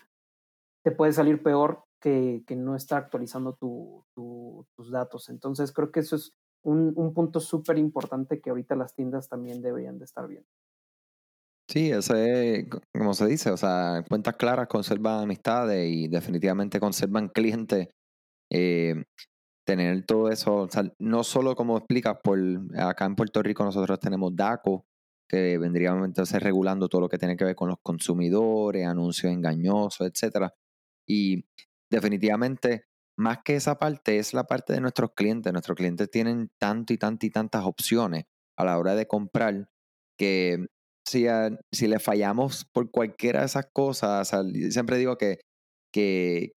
[0.83, 5.29] te puede salir peor que, que no está actualizando tu, tu, tus datos.
[5.29, 6.31] Entonces, creo que eso es
[6.62, 10.47] un, un punto súper importante que ahorita las tiendas también deberían de estar viendo.
[11.73, 17.29] Sí, eso es, como se dice, o sea, cuentas claras conservan amistades y definitivamente conservan
[17.29, 17.88] clientes
[18.51, 19.05] eh,
[19.65, 22.38] tener todo eso, o sea, no solo como explicas, por
[22.77, 24.86] acá en Puerto Rico nosotros tenemos DACO,
[25.27, 30.07] que vendría entonces regulando todo lo que tiene que ver con los consumidores, anuncios engañosos,
[30.07, 30.53] etcétera.
[31.07, 31.43] Y
[31.89, 32.86] definitivamente,
[33.17, 35.51] más que esa parte, es la parte de nuestros clientes.
[35.51, 38.25] Nuestros clientes tienen tanto y tantas y tantas opciones
[38.57, 39.69] a la hora de comprar
[40.19, 40.67] que
[41.05, 41.25] si,
[41.71, 44.31] si le fallamos por cualquiera de esas cosas,
[44.69, 45.39] siempre digo que,
[45.93, 46.51] que,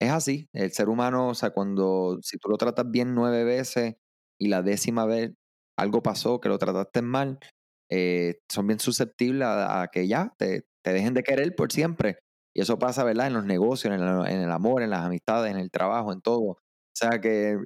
[0.00, 3.96] es así, el ser humano, o sea, cuando, si tú lo tratas bien nueve veces
[4.38, 5.32] y la décima vez
[5.78, 7.38] algo pasó, que lo trataste mal,
[7.90, 12.18] eh, son bien susceptibles a, a que ya te, te, dejen de querer por siempre.
[12.54, 13.28] Y eso pasa, ¿verdad?
[13.28, 16.20] En los negocios, en el, en el amor, en las amistades, en el trabajo, en
[16.20, 16.40] todo.
[16.42, 16.58] O
[16.94, 17.58] sea que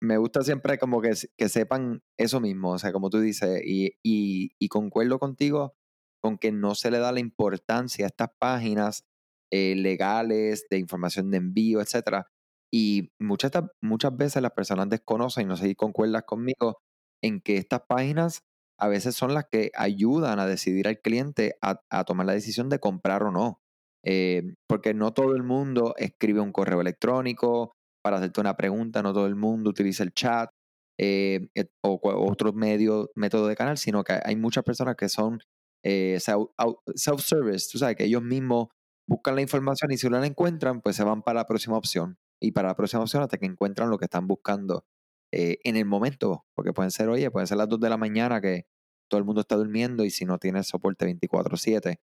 [0.00, 3.92] me gusta siempre como que, que, sepan eso mismo, o sea, como tú dices, y,
[4.02, 5.74] y, concuerdo contigo
[6.22, 9.04] con que no se le da la importancia a estas páginas
[9.52, 12.28] eh, legales, de información de envío, etcétera.
[12.72, 13.52] Y muchas,
[13.82, 16.80] muchas veces las personas desconocen, y no sé si concuerdas conmigo,
[17.22, 18.44] en que estas páginas
[18.78, 22.68] a veces son las que ayudan a decidir al cliente a, a tomar la decisión
[22.68, 23.60] de comprar o no.
[24.04, 29.12] Eh, porque no todo el mundo escribe un correo electrónico para hacerte una pregunta, no
[29.12, 30.50] todo el mundo utiliza el chat
[30.98, 31.48] eh,
[31.82, 35.40] o, o otro medio, método de canal, sino que hay muchas personas que son
[35.84, 38.68] eh, self-service, tú sabes, que ellos mismos
[39.08, 42.18] buscan la información y si no la encuentran, pues se van para la próxima opción.
[42.40, 44.84] Y para la próxima opción hasta que encuentran lo que están buscando
[45.32, 46.44] eh, en el momento.
[46.54, 48.66] Porque pueden ser, oye, pueden ser las 2 de la mañana que
[49.08, 52.00] todo el mundo está durmiendo y si no tienes soporte 24/7,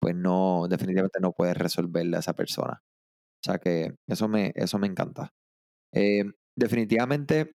[0.00, 2.82] pues no, definitivamente no puedes resolverle a esa persona.
[3.42, 5.30] O sea que eso me, eso me encanta.
[5.94, 6.24] Eh,
[6.56, 7.52] definitivamente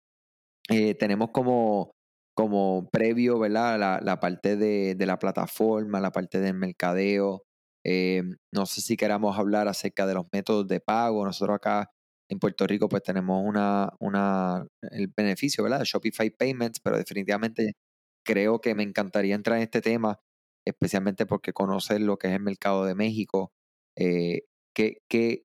[0.68, 1.92] eh, tenemos como,
[2.36, 3.78] como previo, ¿verdad?
[3.78, 7.44] La, la parte de, de, la plataforma, la parte del mercadeo,
[7.84, 11.24] eh, no sé si queramos hablar acerca de los métodos de pago.
[11.24, 11.90] Nosotros acá
[12.30, 15.80] en Puerto Rico pues tenemos una, una, el beneficio, ¿verdad?
[15.80, 17.72] De Shopify Payments, pero definitivamente
[18.24, 20.20] creo que me encantaría entrar en este tema,
[20.66, 23.52] especialmente porque conoces lo que es el mercado de México.
[24.74, 25.44] ¿qué, qué,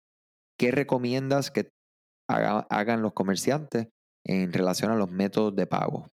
[0.57, 1.69] qué, recomiendas que
[2.27, 3.87] hagan los comerciantes
[4.25, 6.09] en relación a los métodos de pago?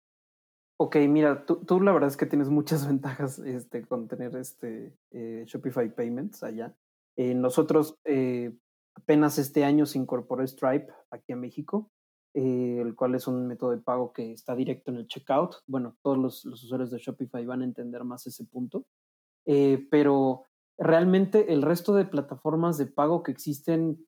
[0.79, 4.96] Ok, mira, tú, tú, la verdad es que tienes muchas ventajas este, con tener este
[5.11, 6.77] eh, Shopify Payments allá.
[7.16, 8.55] Eh, nosotros eh,
[8.94, 11.90] apenas este año se incorporó Stripe aquí a México,
[12.35, 15.55] el cual es un método de pago que está directo en el checkout.
[15.66, 18.85] Bueno, todos los, los usuarios de Shopify van a entender más ese punto.
[19.90, 20.42] pero
[20.77, 24.07] realmente el resto de plataformas de pago que existen,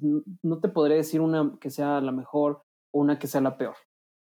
[0.00, 3.76] no te podría decir una que sea la mejor o una que sea la peor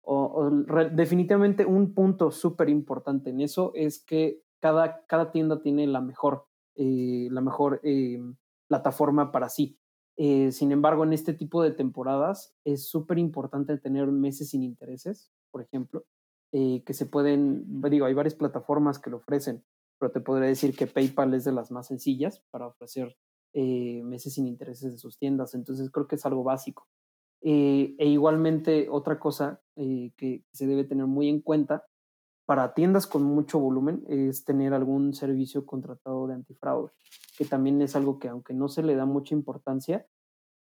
[0.03, 0.51] o,
[0.93, 6.47] definitivamente un punto súper importante en eso es que cada, cada tienda tiene la mejor,
[6.75, 8.21] eh, la mejor eh,
[8.69, 9.79] plataforma para sí.
[10.17, 15.33] Eh, sin embargo, en este tipo de temporadas es súper importante tener meses sin intereses,
[15.51, 16.05] por ejemplo,
[16.53, 19.65] que se pueden, digo, hay varias plataformas que lo ofrecen,
[20.01, 23.17] pero te podría decir que PayPal es de las más sencillas para ofrecer
[23.55, 25.55] meses sin intereses de sus tiendas.
[25.55, 26.87] Entonces creo que es algo básico.
[27.43, 31.87] Eh, e igualmente, otra cosa eh, que se debe tener muy en cuenta
[32.45, 36.93] para tiendas con mucho volumen es tener algún servicio contratado de antifraude,
[37.39, 40.07] que también es algo que aunque no se le da mucha importancia,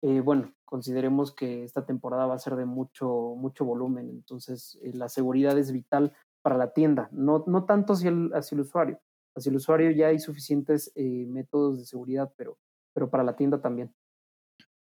[0.01, 5.09] eh, bueno, consideremos que esta temporada va a ser de mucho, mucho volumen, entonces la
[5.09, 8.99] seguridad es vital para la tienda, no, no tanto hacia el, hacia el usuario.
[9.35, 12.57] Hacia el usuario ya hay suficientes métodos de seguridad, pero,
[12.93, 13.93] pero para la tienda también.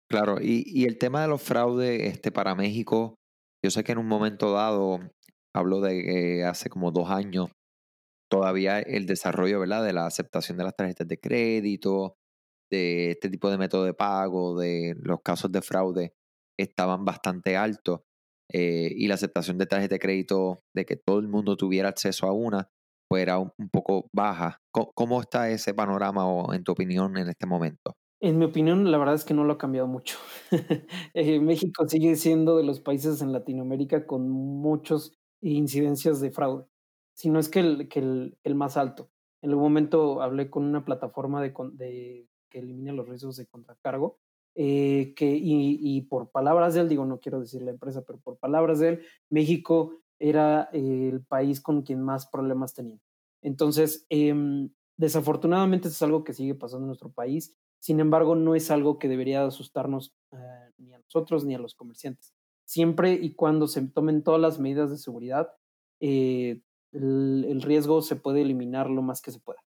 [0.09, 3.15] Claro, y, el tema de los fraudes este, para México,
[3.65, 5.01] yo sé que en un momento dado,
[5.55, 7.51] hablo de que hace como dos años,
[8.31, 9.85] todavía el desarrollo ¿verdad?
[9.85, 12.17] de la aceptación de las tarjetas de crédito,
[12.71, 16.15] de este tipo de método de pago, de los casos de fraude,
[16.59, 18.01] estaban bastante altos.
[18.53, 22.27] Eh, y la aceptación de tarjetas de crédito, de que todo el mundo tuviera acceso
[22.27, 22.69] a una,
[23.17, 24.61] era un, poco baja.
[24.71, 27.95] ¿Cómo, está ese panorama o en tu opinión en este momento?
[28.21, 30.19] En mi opinión, la verdad es que no lo ha cambiado mucho.
[31.15, 36.65] Eh, México sigue siendo de los países en Latinoamérica con muchas incidencias de fraude,
[37.15, 39.11] si no es que el, que el, más alto.
[39.43, 44.19] En algún momento hablé con una plataforma de, de que elimina los riesgos de contracargo,
[44.55, 48.21] eh, que, y, y, por palabras de él, digo, no quiero decir la empresa, pero
[48.21, 52.99] por palabras de él, México era el país con quien más problemas tenía.
[53.43, 54.35] Entonces, eh,
[54.97, 59.09] desafortunadamente es algo que sigue pasando en nuestro país sin embargo, no es algo que
[59.09, 62.33] debería asustarnos eh, ni a nosotros ni a los comerciantes.
[62.65, 65.49] Siempre y cuando se tomen todas las medidas de seguridad,
[66.01, 66.61] eh,
[66.93, 69.61] el, riesgo se puede eliminar lo más que se pueda.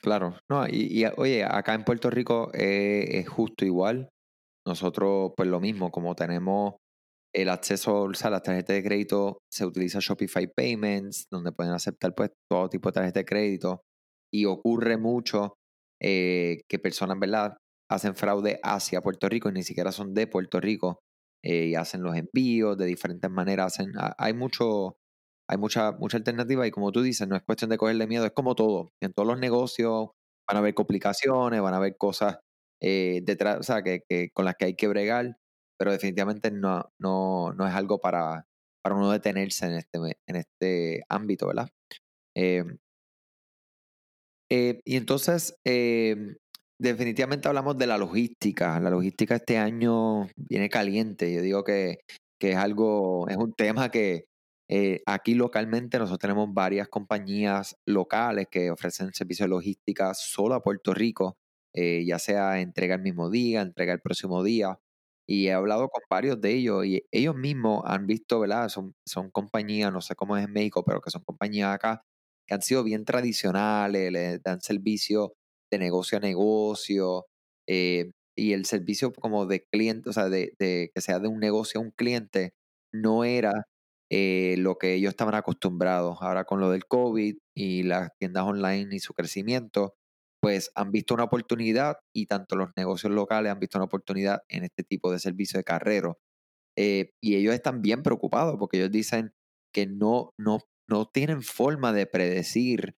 [0.00, 4.08] Claro, no, y, oye, acá en Puerto Rico eh, es justo igual.
[4.64, 6.76] Nosotros, pues lo mismo, como tenemos
[7.36, 12.14] el acceso o sea, las tarjetas de crédito, se utiliza Shopify Payments, donde pueden aceptar
[12.14, 13.82] pues todo tipo de tarjetas de crédito.
[14.32, 15.54] Y ocurre mucho
[16.02, 17.58] eh, que personas, ¿verdad?,
[17.90, 21.00] hacen fraude hacia Puerto Rico y ni siquiera son de Puerto Rico
[21.44, 23.74] eh, y hacen los envíos de diferentes maneras.
[23.74, 24.96] Hacen, hay mucho,
[25.48, 28.32] hay mucha, mucha alternativa y como tú dices, no es cuestión de cogerle miedo, es
[28.32, 28.88] como todo.
[29.02, 30.08] En todos los negocios
[30.48, 32.38] van a haber complicaciones, van a haber cosas
[32.82, 35.36] eh, detrás, que, con las que hay que bregar,
[35.78, 38.46] pero definitivamente no, no, no es algo para,
[38.82, 41.68] para uno detenerse en este, en este ámbito, ¿verdad?
[42.36, 42.64] Eh,
[44.50, 46.36] eh, y entonces, em,
[46.78, 48.78] definitivamente hablamos de la logística.
[48.80, 51.32] La logística este año viene caliente.
[51.32, 52.00] Yo digo que,
[52.40, 54.26] que es algo, es un tema que
[54.68, 60.62] eh, aquí localmente nosotros tenemos varias compañías locales que ofrecen servicios de logística solo a
[60.62, 61.36] Puerto Rico,
[61.74, 64.78] eh, ya sea entrega el mismo día, entrega el próximo día.
[65.28, 68.68] Y he hablado con varios de ellos y ellos mismos han visto, ¿verdad?
[68.68, 72.02] Son, son compañías, no sé cómo es en México, pero que son compañías acá
[72.46, 75.34] que han sido bien tradicionales, le dan servicio
[75.70, 77.26] de negocio a negocio
[77.68, 81.80] eh, y el servicio como de cliente, o sea, de, que sea de un negocio
[81.80, 82.52] a un cliente,
[82.92, 83.66] no era
[84.10, 86.18] eh, lo que ellos estaban acostumbrados.
[86.20, 89.94] Ahora con lo del COVID y las tiendas online y su crecimiento,
[90.46, 94.62] pues han visto una oportunidad y tanto los negocios locales han visto una oportunidad en
[94.62, 96.20] este tipo de servicio de carrero.
[96.78, 99.32] Eh, y ellos están bien preocupados porque ellos dicen
[99.74, 102.94] que no, no no tienen forma de predecir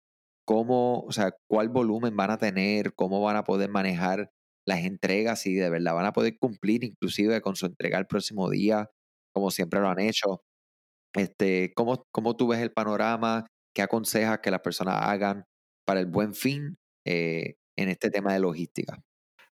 [0.45, 4.29] cómo, o sea, cuál volumen van a tener, cómo van a poder manejar
[4.67, 8.49] las entregas y de verdad van a poder cumplir inclusive con su entrega el próximo
[8.49, 8.89] día,
[9.33, 10.41] como siempre lo han hecho.
[11.15, 13.47] Este, ¿cómo, ¿Cómo tú ves el panorama?
[13.73, 15.45] ¿Qué aconsejas que las personas hagan
[15.85, 19.01] para el buen fin eh, en este tema de logística?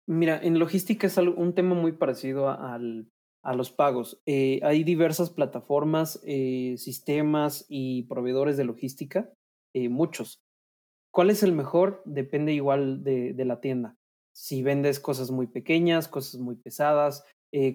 [0.07, 4.21] Mira, en logística es un tema muy parecido a, los pagos.
[4.25, 9.33] Eh, hay diversas plataformas, eh, sistemas y proveedores de logística,
[9.75, 10.41] muchos.
[11.13, 12.03] ¿Cuál es el mejor?
[12.05, 13.97] Depende igual de, la tienda.
[14.33, 17.25] Si vendes cosas muy pequeñas, cosas muy pesadas,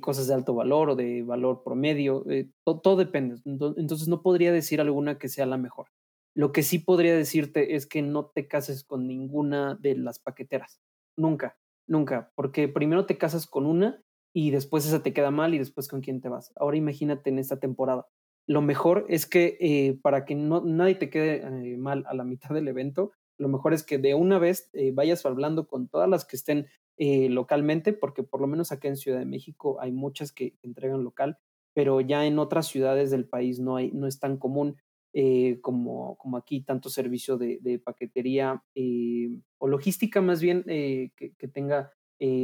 [0.01, 2.25] cosas de alto valor o de valor promedio,
[2.63, 3.41] todo depende.
[3.45, 5.88] Entonces no podría decir alguna que sea la mejor.
[6.35, 10.81] Lo que sí podría decirte es que no te cases con ninguna de las paqueteras.
[11.17, 11.57] Nunca.
[11.87, 14.01] Nunca, porque primero te casas con una
[14.33, 16.51] y después esa te queda mal y después con quién te vas.
[16.55, 18.07] Ahora imagínate en esta temporada.
[18.47, 22.23] Lo mejor es que eh, para que no, nadie te quede eh, mal a la
[22.23, 26.09] mitad del evento, lo mejor es que de una vez eh, vayas hablando con todas
[26.09, 26.67] las que estén
[26.97, 31.37] localmente, porque por lo menos acá en Ciudad de México hay muchas que entregan local,
[31.73, 34.77] pero ya en otras ciudades del país no, hay, no es tan común.
[35.17, 41.47] Eh, como, como aquí, tanto servicio de, paquetería eh, o logística más bien eh, que,
[41.47, 41.93] tenga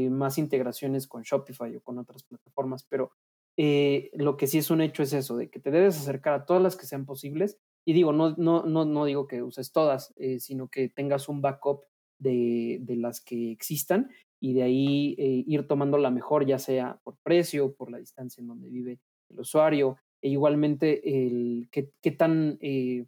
[0.09, 3.11] más integraciones con Shopify o con otras plataformas, pero
[3.57, 6.63] lo que sí es un hecho es eso, de que te debes acercar a todas
[6.63, 7.57] las que sean posibles.
[7.83, 11.83] Y digo, no, no, no, no digo que uses todas, sino que tengas un backup
[12.19, 17.17] de, de, las que existan y de ahí ir tomando la mejor, ya sea por
[17.21, 23.05] precio, por la distancia en donde vive el usuario, e igualmente el qué, tan, eh,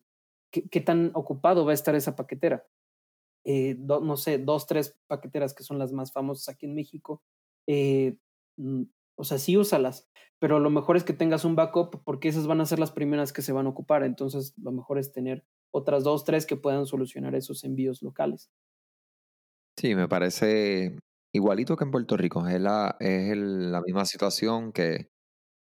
[0.51, 2.65] qué, tan ocupado va a estar esa paquetera.
[3.45, 7.21] Eh, no sé, dos, tres paqueteras que son las más famosas aquí en México.
[7.67, 8.17] Eh,
[8.57, 8.83] mm,
[9.15, 12.61] o sea, sí úsalas, pero lo mejor es que tengas un backup porque esas van
[12.61, 14.03] a ser las primeras que se van a ocupar.
[14.03, 18.49] Entonces, lo mejor es tener otras dos, tres que puedan solucionar esos envíos locales.
[19.77, 20.97] Sí, me parece
[21.33, 22.47] igualito que en Puerto Rico.
[22.47, 25.12] Es la, es la misma situación que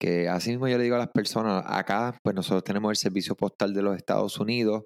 [0.01, 3.35] que así mismo yo le digo a las personas, acá pues nosotros tenemos el servicio
[3.35, 4.85] postal de los Estados Unidos,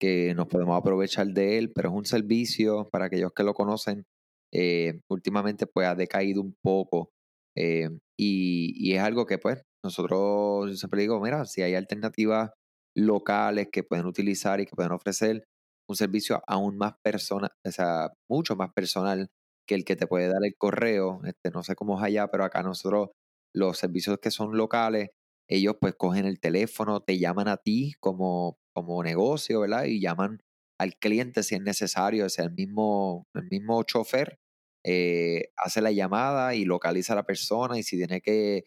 [0.00, 4.04] que nos podemos aprovechar de él, pero es un servicio, para aquellos que lo conocen,
[4.52, 7.10] eh, últimamente pues ha decaído un poco
[7.56, 12.50] eh, y, es algo que pues nosotros yo siempre digo, mira, si hay alternativas
[12.96, 15.44] locales que pueden utilizar y que pueden ofrecer
[15.88, 19.28] un servicio aún más personal, o sea, mucho más personal
[19.66, 22.44] que el que te puede dar el correo, este, no sé cómo es allá, pero
[22.44, 23.10] acá nosotros
[23.54, 25.10] los servicios que son locales,
[25.48, 29.84] ellos pues cogen el teléfono, te llaman a ti como, como negocio, ¿verdad?
[29.84, 30.40] Y llaman
[30.78, 34.38] al cliente si es necesario, es el mismo, el mismo chofer,
[34.84, 38.66] eh, hace la llamada y localiza a la persona y si tiene que,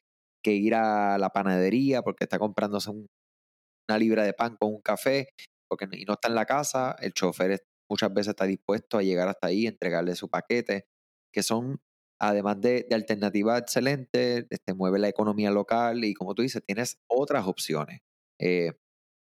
[0.50, 5.28] ir a la panadería porque está comprándose una libra de pan con un café
[5.68, 9.28] porque, y no está en la casa, el chofer muchas veces está dispuesto a llegar
[9.28, 10.88] hasta ahí, entregarle su paquete,
[11.34, 11.82] que son
[12.20, 16.98] además de, de alternativas excelentes, este, mueve la economía local y como tú dices, tienes
[17.08, 18.00] otras opciones.
[18.40, 18.72] Eh,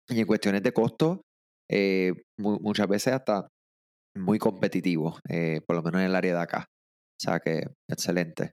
[0.09, 1.21] y en cuestiones de costo,
[1.69, 3.47] eh, muchas veces hasta
[4.15, 6.65] muy competitivo, eh, por lo menos en el área de acá.
[6.69, 8.51] O sea que, excelente.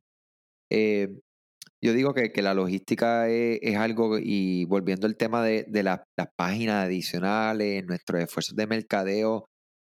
[1.83, 6.01] yo digo que, que la logística es, algo, y volviendo al tema de, de las
[6.37, 9.47] páginas adicionales, nuestros esfuerzos de mercadeo,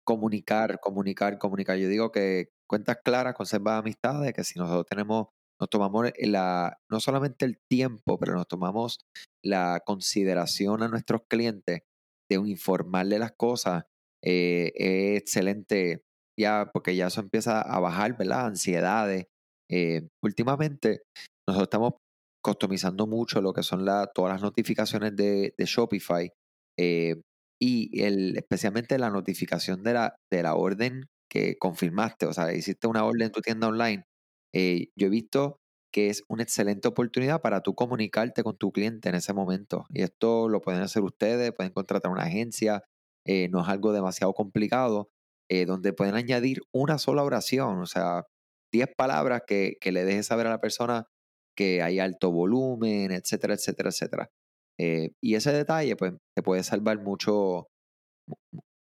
[0.10, 1.78] comunicar, comunicar, comunicar.
[1.78, 5.28] Yo digo que, cuentas claras conserva amistades, que si nosotros tenemos,
[5.62, 8.98] nos tomamos la, no solamente el tiempo, pero nos tomamos
[9.44, 11.82] la consideración a nuestros clientes
[12.28, 13.84] de informarle las cosas,
[14.26, 16.02] eh, es excelente
[16.40, 18.48] ya, porque ya eso empieza a bajar, ¿verdad?
[18.48, 19.28] Ansiedades.
[19.70, 21.04] Eh, últimamente,
[21.48, 21.94] nosotros estamos
[22.44, 26.32] customizando mucho lo que son todas las notificaciones de, Shopify
[26.80, 27.22] eh,
[27.60, 32.88] y el, especialmente la notificación de la, de la orden que confirmaste, o sea, hiciste
[32.88, 34.06] una orden en tu tienda online,
[34.54, 35.58] eh, yo he visto
[35.92, 39.86] que es una excelente oportunidad para tú comunicarte con tu cliente en ese momento.
[39.90, 42.84] Y esto lo pueden hacer ustedes, pueden contratar una agencia,
[43.26, 45.10] eh, no es algo demasiado complicado,
[45.50, 48.24] eh, donde pueden añadir una sola oración, o sea,
[48.72, 51.06] 10 palabras que, que le dejes saber a la persona
[51.56, 54.30] que hay alto volumen, etcétera, etcétera, etcétera.
[54.80, 57.68] Y ese detalle, pues, te puede salvar mucho,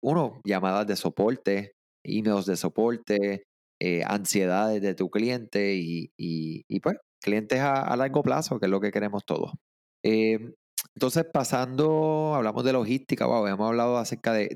[0.02, 1.72] uno, llamadas de soporte,
[2.04, 3.44] emails de soporte,
[3.80, 8.80] eh, ansiedades de tu cliente y, y, pues clientes a, largo plazo, que es lo
[8.80, 9.52] que queremos todos.
[10.04, 10.54] Em,
[10.94, 14.48] entonces, pasando, hablamos de logística, wow, hemos hablado acerca de,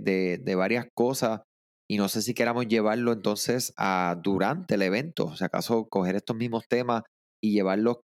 [0.42, 1.42] de, varias cosas
[1.88, 6.16] y no sé si queramos llevarlo entonces a durante el evento, o sea, acaso coger
[6.16, 7.02] estos mismos temas
[7.42, 7.98] y llevarlos,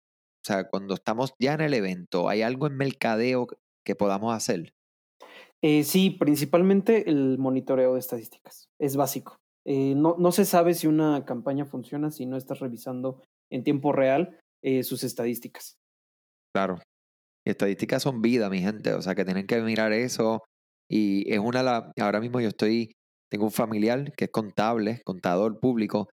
[0.45, 3.47] o sea, cuando estamos ya en el evento, ¿hay algo en mercadeo
[3.83, 4.73] que podamos hacer?
[5.63, 8.67] Eh, sí, principalmente el monitoreo de estadísticas.
[8.79, 9.37] Es básico.
[9.65, 13.91] Eh, no, no, se sabe si una campaña funciona si no estás revisando en tiempo
[13.91, 15.77] real eh, sus estadísticas.
[16.53, 16.77] Claro.
[17.43, 18.93] Estadísticas son vida, mi gente.
[18.93, 20.43] O sea que tienen que mirar eso.
[20.87, 21.91] Y es una la.
[21.99, 22.91] Ahora mismo yo estoy.
[23.31, 26.07] Tengo un familiar que es contable, contador público.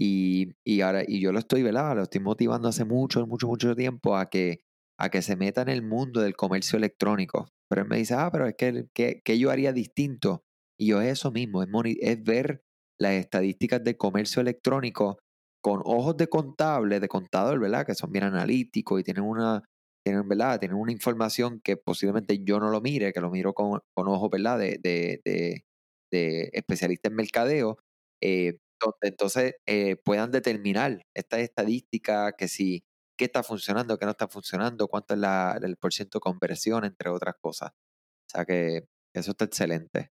[0.00, 1.96] Y, y ahora, y yo lo estoy, ¿verdad?
[1.96, 4.60] Lo estoy motivando hace mucho, mucho, mucho tiempo a que,
[4.98, 7.48] a que se meta en el mundo del comercio electrónico.
[7.68, 10.44] Pero él me dice, ah, pero es que, que, yo haría distinto.
[10.78, 11.68] Y yo es eso mismo, es,
[12.00, 12.62] es ver
[13.00, 15.18] las estadísticas de comercio electrónico
[15.60, 17.84] con ojos de contable, de contador, ¿verdad?
[17.84, 19.64] Que son bien analíticos y tienen una,
[20.04, 20.60] tienen, ¿verdad?
[20.60, 24.30] Tienen una información que posiblemente yo no lo mire, que lo miro con, con ojos,
[24.30, 24.58] ¿verdad?
[24.58, 25.64] De, de, de,
[26.12, 27.78] de especialista en mercadeo,
[28.22, 32.84] eh, donde entonces eh, puedan determinar estas estadísticas, que si,
[33.16, 37.10] qué está funcionando, qué no está funcionando, cuánto es la, el porcentaje de conversión, entre
[37.10, 37.70] otras cosas.
[37.72, 40.10] O sea que eso está excelente.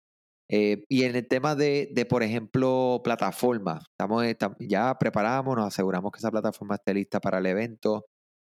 [0.53, 4.25] Eh, y en el tema de, por ejemplo, plataforma, estamos,
[4.59, 8.05] ya preparamos, nos aseguramos que esa plataforma esté lista para el evento.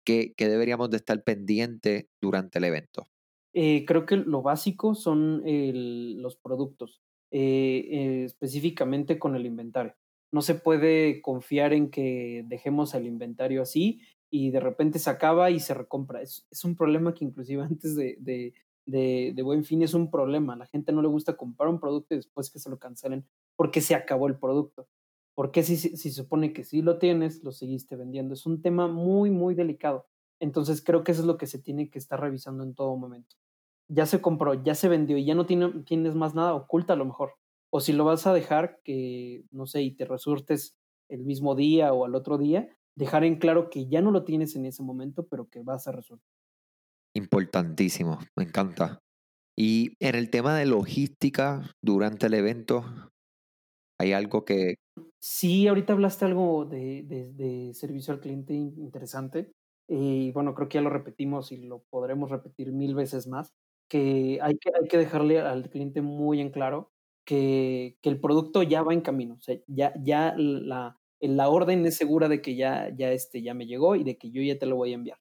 [0.06, 3.09] ¿Qué, deberíamos de estar pendientes durante el evento?
[3.52, 9.94] Eh, creo que lo básico son los productos, eh, específicamente con el inventario.
[10.32, 14.00] No se puede confiar en que dejemos el inventario así
[14.30, 16.22] y de repente se acaba y se recompra.
[16.22, 20.56] Es, es un problema que inclusive antes de, de, de, buen fin es un problema.
[20.56, 23.26] La gente no le gusta comprar un producto y después que se lo cancelen
[23.56, 24.88] porque se acabó el producto.
[25.34, 28.34] Porque si, si, se supone que si lo tienes, lo seguiste vendiendo.
[28.34, 30.06] Es un tema muy, muy delicado.
[30.40, 33.36] Entonces creo que eso es lo que se tiene que estar revisando en todo momento.
[33.89, 36.97] Ya se compró, ya se vendió y ya no tiene, tienes más nada, oculta a
[36.97, 37.34] lo mejor.
[37.70, 40.76] O si lo vas a dejar, que no sé, y te resurtes
[41.09, 44.57] el mismo día o al otro día, dejar en claro que ya no lo tienes
[44.57, 46.24] en ese momento, pero que vas a resolver.
[47.14, 49.01] Importantísimo, me encanta.
[49.57, 52.84] Y en el tema de logística durante el evento,
[53.99, 54.76] ¿hay algo que...
[55.20, 59.51] Sí, ahorita hablaste algo de, de, servicio al cliente interesante.
[59.89, 63.53] Y bueno, creo que ya lo repetimos y lo podremos repetir mil veces más,
[63.89, 66.93] que hay que, hay que dejarle al cliente muy en claro
[67.24, 69.34] que, que el producto ya va en camino.
[69.34, 73.55] O sea, ya, ya la, la orden es segura de que ya, ya, este, ya
[73.55, 75.18] me llegó y de que yo ya te lo voy a enviar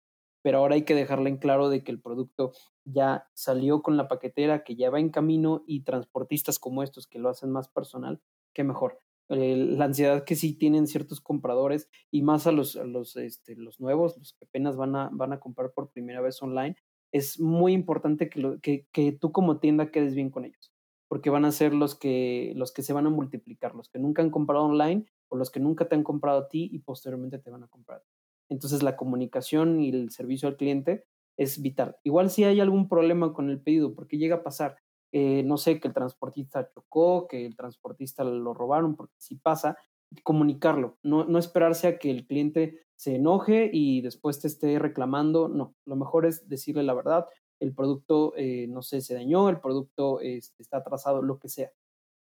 [0.48, 2.54] pero ahora hay que dejarle en claro de que el producto
[2.86, 7.20] ya salió con la paquetera, que ya va en camino y transportistas como estos que
[7.20, 8.22] lo hacen más personal,
[8.54, 9.02] qué mejor.
[9.28, 14.18] la ansiedad que sí tienen ciertos compradores y más a los, los, este, los nuevos,
[14.18, 16.78] los que apenas van a, van a comprar por primera vez online,
[17.12, 20.74] es muy importante que, que, que tú como tienda quedes bien con ellos,
[21.08, 24.22] porque van a ser los que, los que se van a multiplicar, los que nunca
[24.22, 27.50] han comprado online o los que nunca te han comprado a ti y posteriormente te
[27.50, 28.04] van a comprar.
[28.50, 31.06] Entonces la comunicación y el servicio al cliente
[31.38, 31.98] es vital.
[32.04, 34.78] Igual si hay algún problema con el pedido, porque llega a pasar,
[35.12, 39.78] eh, no sé, que el transportista chocó, que el transportista lo robaron, porque si pasa,
[40.24, 45.48] comunicarlo, no, no esperarse a que el cliente se enoje y después te esté reclamando,
[45.48, 47.28] no, lo mejor es decirle la verdad,
[47.60, 51.72] el producto, eh, no sé, se dañó, el producto este, está atrasado, lo que sea.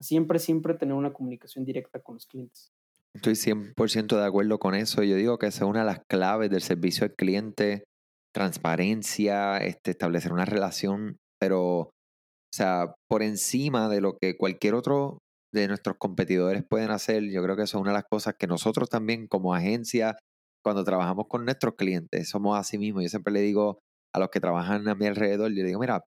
[0.01, 2.73] Siempre, siempre tener una comunicación directa con los clientes.
[3.15, 5.03] Estoy 100% de acuerdo con eso.
[5.03, 7.85] Yo digo que esa es una de las claves del servicio al cliente,
[8.35, 11.91] transparencia, este, establecer una relación, pero, o
[12.53, 15.19] sea, por encima de lo que cualquier otro
[15.61, 18.47] de nuestros competidores pueden hacer, yo creo que eso es una de las cosas que
[18.47, 20.17] nosotros también como agencia,
[20.65, 23.05] cuando trabajamos con nuestros clientes, somos así mismos.
[23.05, 23.79] Yo siempre le digo
[24.15, 26.05] a los que trabajan a mi alrededor, yo le digo, mira,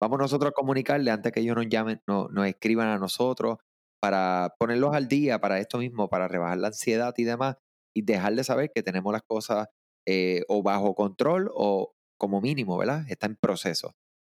[0.00, 3.58] vamos nosotros a comunicarle antes que ellos nos llamen, no, nos escriban a nosotros
[4.00, 7.56] para ponerlos al día para esto mismo, para rebajar la ansiedad y demás,
[7.94, 9.68] y dejarles saber que tenemos las cosas
[10.06, 13.04] eh, o bajo control o como mínimo, ¿verdad?
[13.08, 13.92] Está en proceso.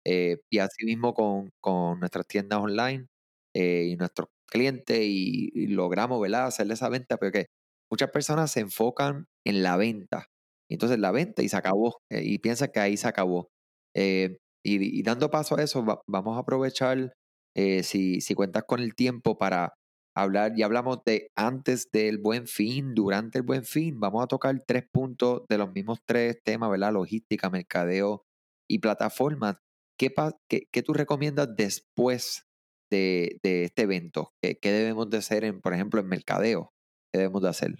[0.07, 3.07] Eh, y así mismo con, con, nuestras tiendas online
[3.55, 6.47] eh, y nuestros clientes y, logramos, ¿verdad?
[6.47, 7.47] Hacerle esa venta, porque
[7.91, 10.27] muchas personas se enfocan en la venta.
[10.71, 13.49] Entonces la venta y se acabó, y piensan que ahí se acabó.
[13.95, 17.13] Y, dando paso a eso, vamos a aprovechar
[17.57, 19.75] eh, si, si cuentas con el tiempo para
[20.17, 24.63] hablar, y hablamos de antes del buen fin, durante el buen fin, vamos a tocar
[24.67, 26.93] tres puntos de los mismos tres temas, ¿verdad?
[26.93, 28.25] Logística, mercadeo
[28.69, 29.57] y plataformas.
[29.99, 30.13] ¿Qué,
[30.49, 32.45] qué, tú recomiendas después
[32.91, 34.33] de, de este evento?
[34.41, 36.73] ¿Qué, ¿Qué, debemos de hacer, en, por ejemplo, en mercadeo?
[37.13, 37.77] ¿Qué debemos de hacer?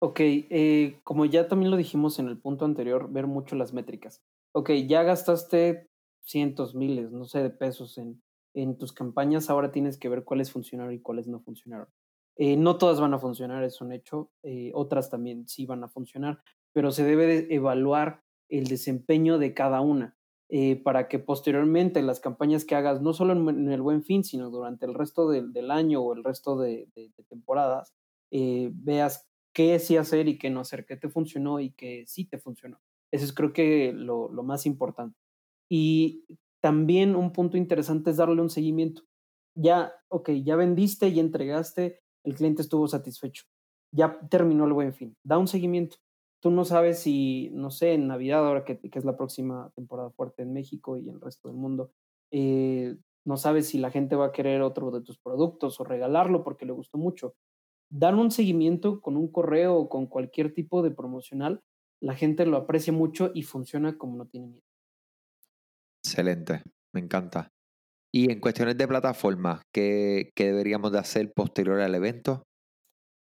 [0.00, 4.22] Ok, eh, como ya también lo dijimos en el punto anterior, ver mucho las métricas.
[4.52, 5.88] Ok, ya gastaste
[6.22, 8.22] cientos, miles, no sé, de pesos en,
[8.54, 11.88] en tus campañas ahora tienes que ver cuáles funcionaron y cuáles no funcionaron.
[12.36, 15.88] Eh, no todas van a funcionar, es un hecho, eh, otras también sí van a
[15.88, 16.42] funcionar,
[16.72, 20.15] pero se debe de evaluar el desempeño de cada una
[20.48, 24.50] eh, para que posteriormente las campañas que hagas, no solo en, el buen fin, sino
[24.50, 26.88] durante el resto del año o el resto de,
[27.28, 27.94] temporadas,
[28.30, 32.38] veas qué sí hacer y qué no hacer, qué te funcionó y qué sí te
[32.38, 32.78] funcionó.
[33.10, 35.18] Eso es creo que lo, lo más importante.
[35.68, 36.24] Y
[36.60, 39.02] también un punto interesante es darle un seguimiento.
[39.54, 43.44] Ya, ok, ya vendiste y entregaste, el cliente estuvo satisfecho.
[43.92, 45.96] ya terminó el buen fin, da un seguimiento.
[46.40, 50.42] Tú no sabes si, no sé, en Navidad, ahora que, es la próxima temporada fuerte
[50.42, 51.92] en México y en el resto del mundo,
[52.30, 56.44] eh, no sabes si la gente va a querer otro de tus productos o regalarlo
[56.44, 57.34] porque le gustó mucho.
[57.90, 61.62] Dar un seguimiento con un correo o con cualquier tipo de promocional,
[62.00, 64.66] la gente lo aprecia mucho y funciona como no tiene miedo.
[66.04, 66.62] Excelente,
[66.92, 67.48] me encanta.
[68.12, 72.44] Y en cuestiones de plataforma, ¿qué, ¿qué, deberíamos de hacer posterior al evento?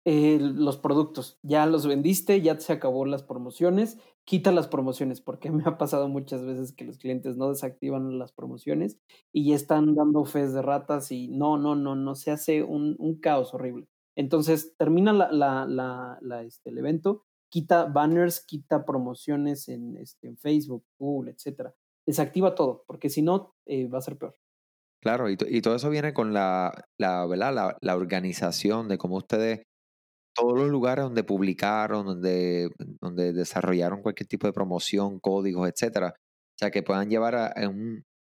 [0.04, 1.38] Eh, los productos.
[1.44, 6.08] Ya los vendiste, ya se acabó las promociones, quita las promociones, porque me ha pasado
[6.08, 8.98] muchas veces que los clientes no desactivan las promociones
[9.32, 12.96] y ya están dando fes de ratas y no, no, no, no, se hace un,
[12.98, 13.88] un caos horrible.
[14.16, 20.38] Entonces termina la, la, la, este, el evento, quita banners, quita promociones en, este, en
[20.38, 21.76] Facebook, Google, etcétera.
[22.08, 24.36] Desactiva todo, porque si no, eh, va a ser peor.
[25.02, 27.54] Claro, y, y, todo eso viene con la, la, ¿verdad?
[27.54, 29.64] La, la organización de cómo ustedes
[30.34, 32.70] todos los lugares donde publicaron, donde,
[33.02, 36.14] donde desarrollaron cualquier tipo de promoción, códigos, etcétera.
[36.18, 37.54] O sea, que puedan llevar a,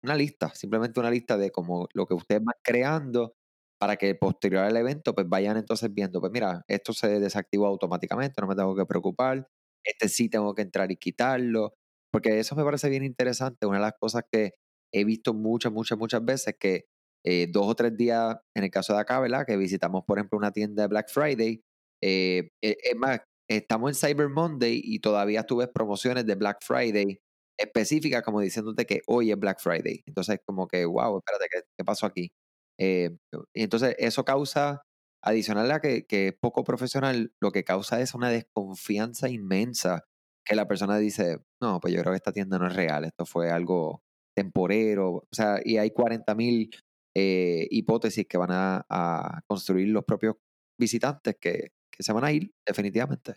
[0.03, 3.35] una lista, simplemente una lista de como lo que ustedes van creando
[3.79, 8.41] para que posterior al evento pues vayan entonces viendo, pues mira, esto se desactivó automáticamente,
[8.41, 9.47] no me tengo que preocupar,
[9.83, 11.73] este sí tengo que entrar y quitarlo,
[12.11, 14.53] porque eso me parece bien interesante, una de las cosas que
[14.93, 16.85] he visto muchas, muchas, muchas veces que
[17.25, 19.45] eh, dos o tres días, en el caso de acá, ¿verdad?
[19.45, 21.63] Que visitamos, por ejemplo, una tienda de Black Friday
[22.01, 26.59] eh, e, es más, estamos en Cyber Monday y todavía tú ves promociones de Black
[26.61, 27.19] Friday
[27.61, 30.01] específicas como diciéndote que hoy es Black Friday.
[30.05, 31.45] Entonces, como que, wow, espérate,
[31.77, 32.31] ¿qué, pasó aquí?
[32.79, 33.11] Eh,
[33.53, 34.81] y entonces eso causa,
[35.23, 40.03] adicional a que, que es poco profesional, lo que causa es una desconfianza inmensa
[40.45, 43.25] que la persona dice, no, pues yo creo que esta tienda no es real, esto
[43.25, 44.01] fue algo
[44.35, 46.71] temporero, o sea, y hay 40 mil
[47.15, 50.35] eh, hipótesis que van a, a, construir los propios
[50.79, 51.69] visitantes que,
[52.01, 53.35] se van a ir definitivamente.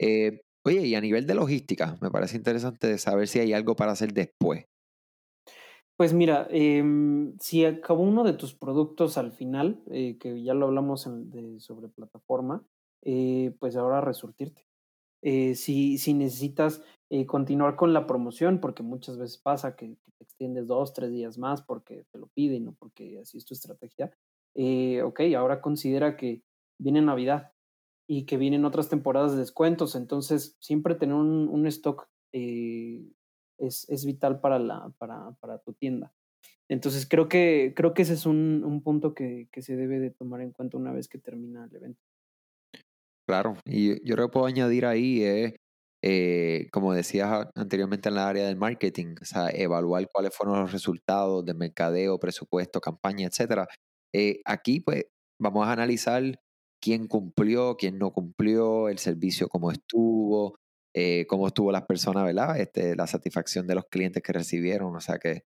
[0.00, 3.92] Eh, oye, y a nivel de logística, me parece interesante saber si hay algo para
[3.92, 4.64] hacer después.
[5.98, 10.66] Pues mira, em, si acabó uno de tus productos al final, eh, que ya lo
[10.66, 11.06] hablamos
[11.58, 12.64] sobre plataforma,
[13.02, 14.66] eh, pues ahora resurtirte.
[15.22, 16.82] si, si necesitas
[17.26, 21.36] continuar con la promoción, porque muchas veces pasa que, que, te extiendes dos, tres días
[21.36, 24.10] más porque te lo piden o porque así es tu estrategia,
[25.04, 26.42] ok, ahora considera que
[26.78, 27.52] viene Navidad,
[28.12, 29.94] y que vienen otras temporadas de descuentos.
[29.94, 33.08] Entonces, siempre tener un, un stock eh,
[33.56, 36.12] es, es, vital para, la, para, para, tu tienda.
[36.68, 40.10] Entonces, creo que, creo que ese es un, un punto que, que, se debe de
[40.10, 42.00] tomar en cuenta una vez que termina el evento.
[43.28, 45.54] Claro, y yo creo que puedo añadir ahí, eh,
[46.02, 50.72] eh, como decías anteriormente en la área del marketing, o sea, evaluar cuáles fueron los
[50.72, 53.68] resultados de mercadeo, presupuesto, campaña, etcétera.
[54.44, 55.04] Aquí, pues,
[55.38, 56.24] vamos a analizar
[56.80, 60.56] quién cumplió, quién no cumplió, el servicio cómo estuvo,
[60.94, 62.58] eh, cómo estuvo las personas, ¿verdad?
[62.58, 64.96] Este, la satisfacción de los clientes que recibieron.
[64.96, 65.44] O sea que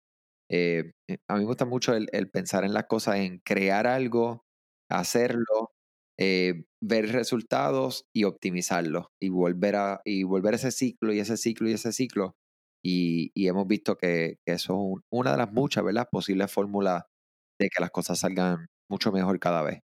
[0.51, 4.45] eh, eh, a mí me gusta mucho el, pensar en las cosas, en crear algo,
[4.91, 5.71] hacerlo,
[6.19, 11.73] ver resultados y optimizarlo y volver a y volver ese ciclo y ese ciclo y
[11.75, 12.37] ese ciclo.
[12.85, 16.09] Y, hemos visto que, eso es una de las muchas, ¿verdad?
[16.11, 17.05] Posibles fórmulas
[17.61, 19.81] de que las cosas salgan mucho mejor cada vez.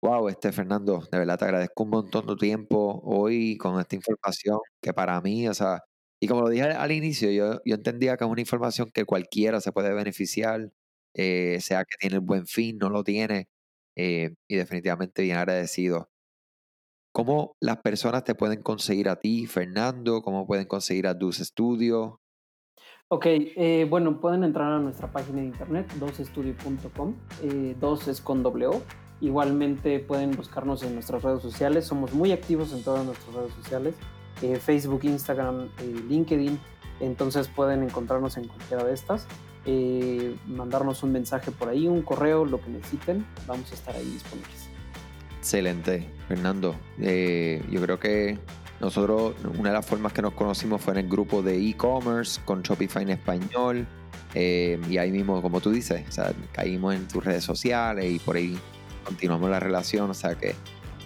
[0.00, 4.60] Wow, este Fernando, de verdad te agradezco un montón de tiempo hoy con esta información
[4.80, 5.82] que para mí, o sea,
[6.20, 9.60] y como lo dije al inicio, yo, yo entendía que es una información que cualquiera
[9.60, 10.70] se puede beneficiar,
[11.14, 13.48] eh, sea que tiene el buen fin, no lo tiene,
[13.96, 16.10] eh, y definitivamente bien agradecido.
[17.12, 20.22] ¿Cómo las personas te pueden conseguir a ti, Fernando?
[20.22, 22.20] ¿Cómo pueden conseguir a Dus Studio?
[23.08, 27.16] Ok, eh, bueno, pueden entrar a nuestra página de internet, dosestudio.com,
[27.80, 28.80] dos es con W
[29.20, 33.94] Igualmente pueden buscarnos en nuestras redes sociales, somos muy activos en todas nuestras redes sociales,
[34.42, 36.58] eh, Facebook, Instagram, eh, LinkedIn,
[37.00, 39.26] entonces pueden encontrarnos en cualquiera de estas,
[39.66, 44.04] eh, mandarnos un mensaje por ahí, un correo, lo que necesiten, vamos a estar ahí
[44.04, 44.68] disponibles.
[45.38, 46.76] Excelente, Fernando.
[46.96, 48.38] yo creo que
[48.80, 52.62] nosotros, una de las formas que nos conocimos fue en el grupo de e-commerce con
[52.62, 53.86] Shopify en español.
[54.34, 56.04] y ahí mismo, como tú dices,
[56.52, 58.56] caímos en tus redes sociales y por ahí
[59.08, 60.10] continuamos la relación.
[60.10, 60.54] O sea que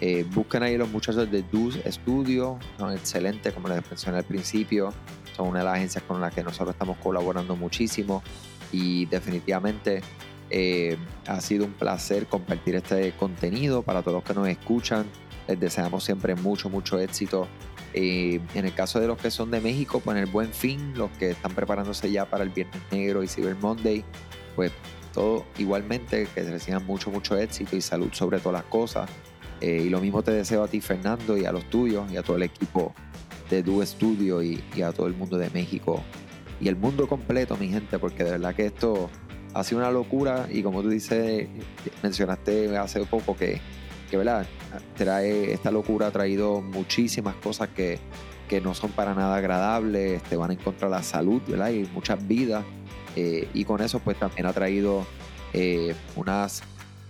[0.01, 4.93] eh, busquen ahí los muchachos de Dus Studio, son excelentes, como les mencioné al principio.
[5.35, 8.21] Son una de las agencias con las que nosotros estamos colaborando muchísimo
[8.71, 10.01] y definitivamente
[10.49, 15.05] eh, ha sido un placer compartir este contenido para todos los que nos escuchan.
[15.47, 17.47] Les deseamos siempre mucho, mucho éxito.
[17.95, 20.93] Eh, en el caso de los que son de México, pues en el buen fin,
[20.95, 24.03] los que están preparándose ya para el Viernes Negro y Cyber Monday,
[24.55, 24.71] pues
[25.13, 29.09] todo igualmente, que reciban mucho, mucho éxito y salud sobre todas las cosas.
[29.61, 32.23] Eh, y lo mismo te deseo a ti, Fernando, y a los tuyos, y a
[32.23, 32.93] todo el equipo
[33.49, 36.03] de Du Studio y, y a todo el mundo de México
[36.63, 39.09] y el mundo completo, mi gente, porque de verdad que esto
[39.53, 41.47] ha sido una locura y como tú dices,
[42.01, 43.59] mencionaste hace poco que,
[44.09, 44.45] que ¿verdad?
[44.95, 47.99] Trae, esta locura ha traído muchísimas cosas que,
[48.47, 51.71] que no son para nada agradables, te van en contra de la salud, ¿verdad?
[51.71, 52.63] Y muchas vidas.
[53.15, 55.05] Eh, y con eso pues también ha traído
[55.53, 56.63] eh, unas,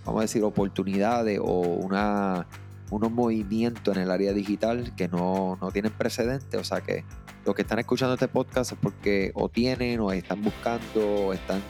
[0.04, 2.46] vamos a decir, oportunidades o una,
[2.90, 6.56] unos movimientos en el área digital que no, no tienen precedente.
[6.56, 7.04] O sea que
[7.44, 11.62] los que están escuchando este podcast es porque o tienen o están buscando o están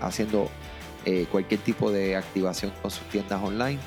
[0.00, 0.48] haciendo
[1.04, 3.78] eh, cualquier tipo de activación con sus tiendas online.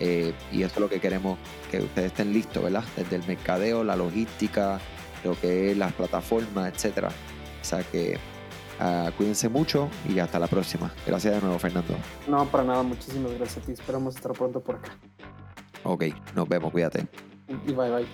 [0.00, 1.38] Eh, y eso es lo que queremos
[1.70, 2.82] que ustedes estén listos, ¿verdad?
[2.96, 4.80] Desde el mercadeo, la logística,
[5.22, 7.08] lo que es las plataformas, etcétera.
[7.08, 8.18] O sea que
[8.82, 10.92] uh, cuídense mucho y hasta la próxima.
[11.06, 11.94] Gracias de nuevo, Fernando.
[12.28, 13.72] No, para nada, muchísimas gracias a ti.
[13.72, 14.96] Esperamos estar pronto por acá.
[15.84, 16.04] Ok,
[16.34, 17.06] nos vemos, cuídate.
[17.66, 18.06] Y bye bye.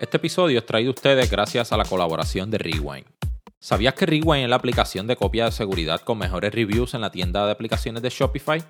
[0.00, 3.04] Este episodio es traído a ustedes gracias a la colaboración de Rewind.
[3.60, 7.10] ¿Sabías que Rewind es la aplicación de copia de seguridad con mejores reviews en la
[7.10, 8.62] tienda de aplicaciones de Shopify?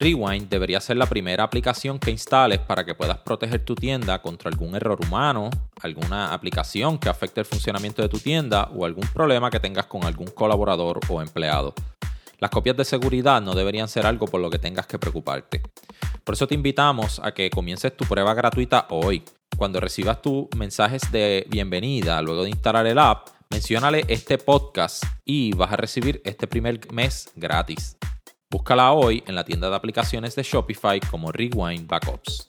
[0.00, 4.48] Rewind debería ser la primera aplicación que instales para que puedas proteger tu tienda contra
[4.48, 5.50] algún error humano,
[5.82, 10.04] alguna aplicación que afecte el funcionamiento de tu tienda o algún problema que tengas con
[10.04, 11.74] algún colaborador o empleado.
[12.38, 15.62] Las copias de seguridad no deberían ser algo por lo que tengas que preocuparte.
[16.22, 19.24] Por eso te invitamos a que comiences tu prueba gratuita hoy.
[19.56, 25.52] Cuando recibas tus mensajes de bienvenida luego de instalar el app, menciónale este podcast y
[25.54, 27.97] vas a recibir este primer mes gratis.
[28.50, 32.48] Búscala hoy en la tienda de aplicaciones de Shopify como Rewind Backups.